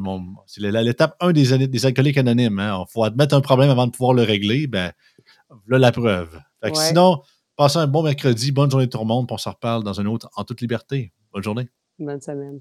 [0.58, 2.58] l'étape 1 des, des alcooliques anonymes.
[2.58, 2.84] Il hein.
[2.92, 4.66] faut admettre un problème avant de pouvoir le régler.
[4.66, 4.92] Ben,
[5.66, 6.40] voilà la preuve.
[6.74, 7.22] Sinon,
[7.56, 10.30] passez un bon mercredi, bonne journée tout le monde, on se reparle dans un autre
[10.36, 11.12] en toute liberté.
[11.32, 11.68] Bonne journée.
[11.98, 12.60] Bonne semaine.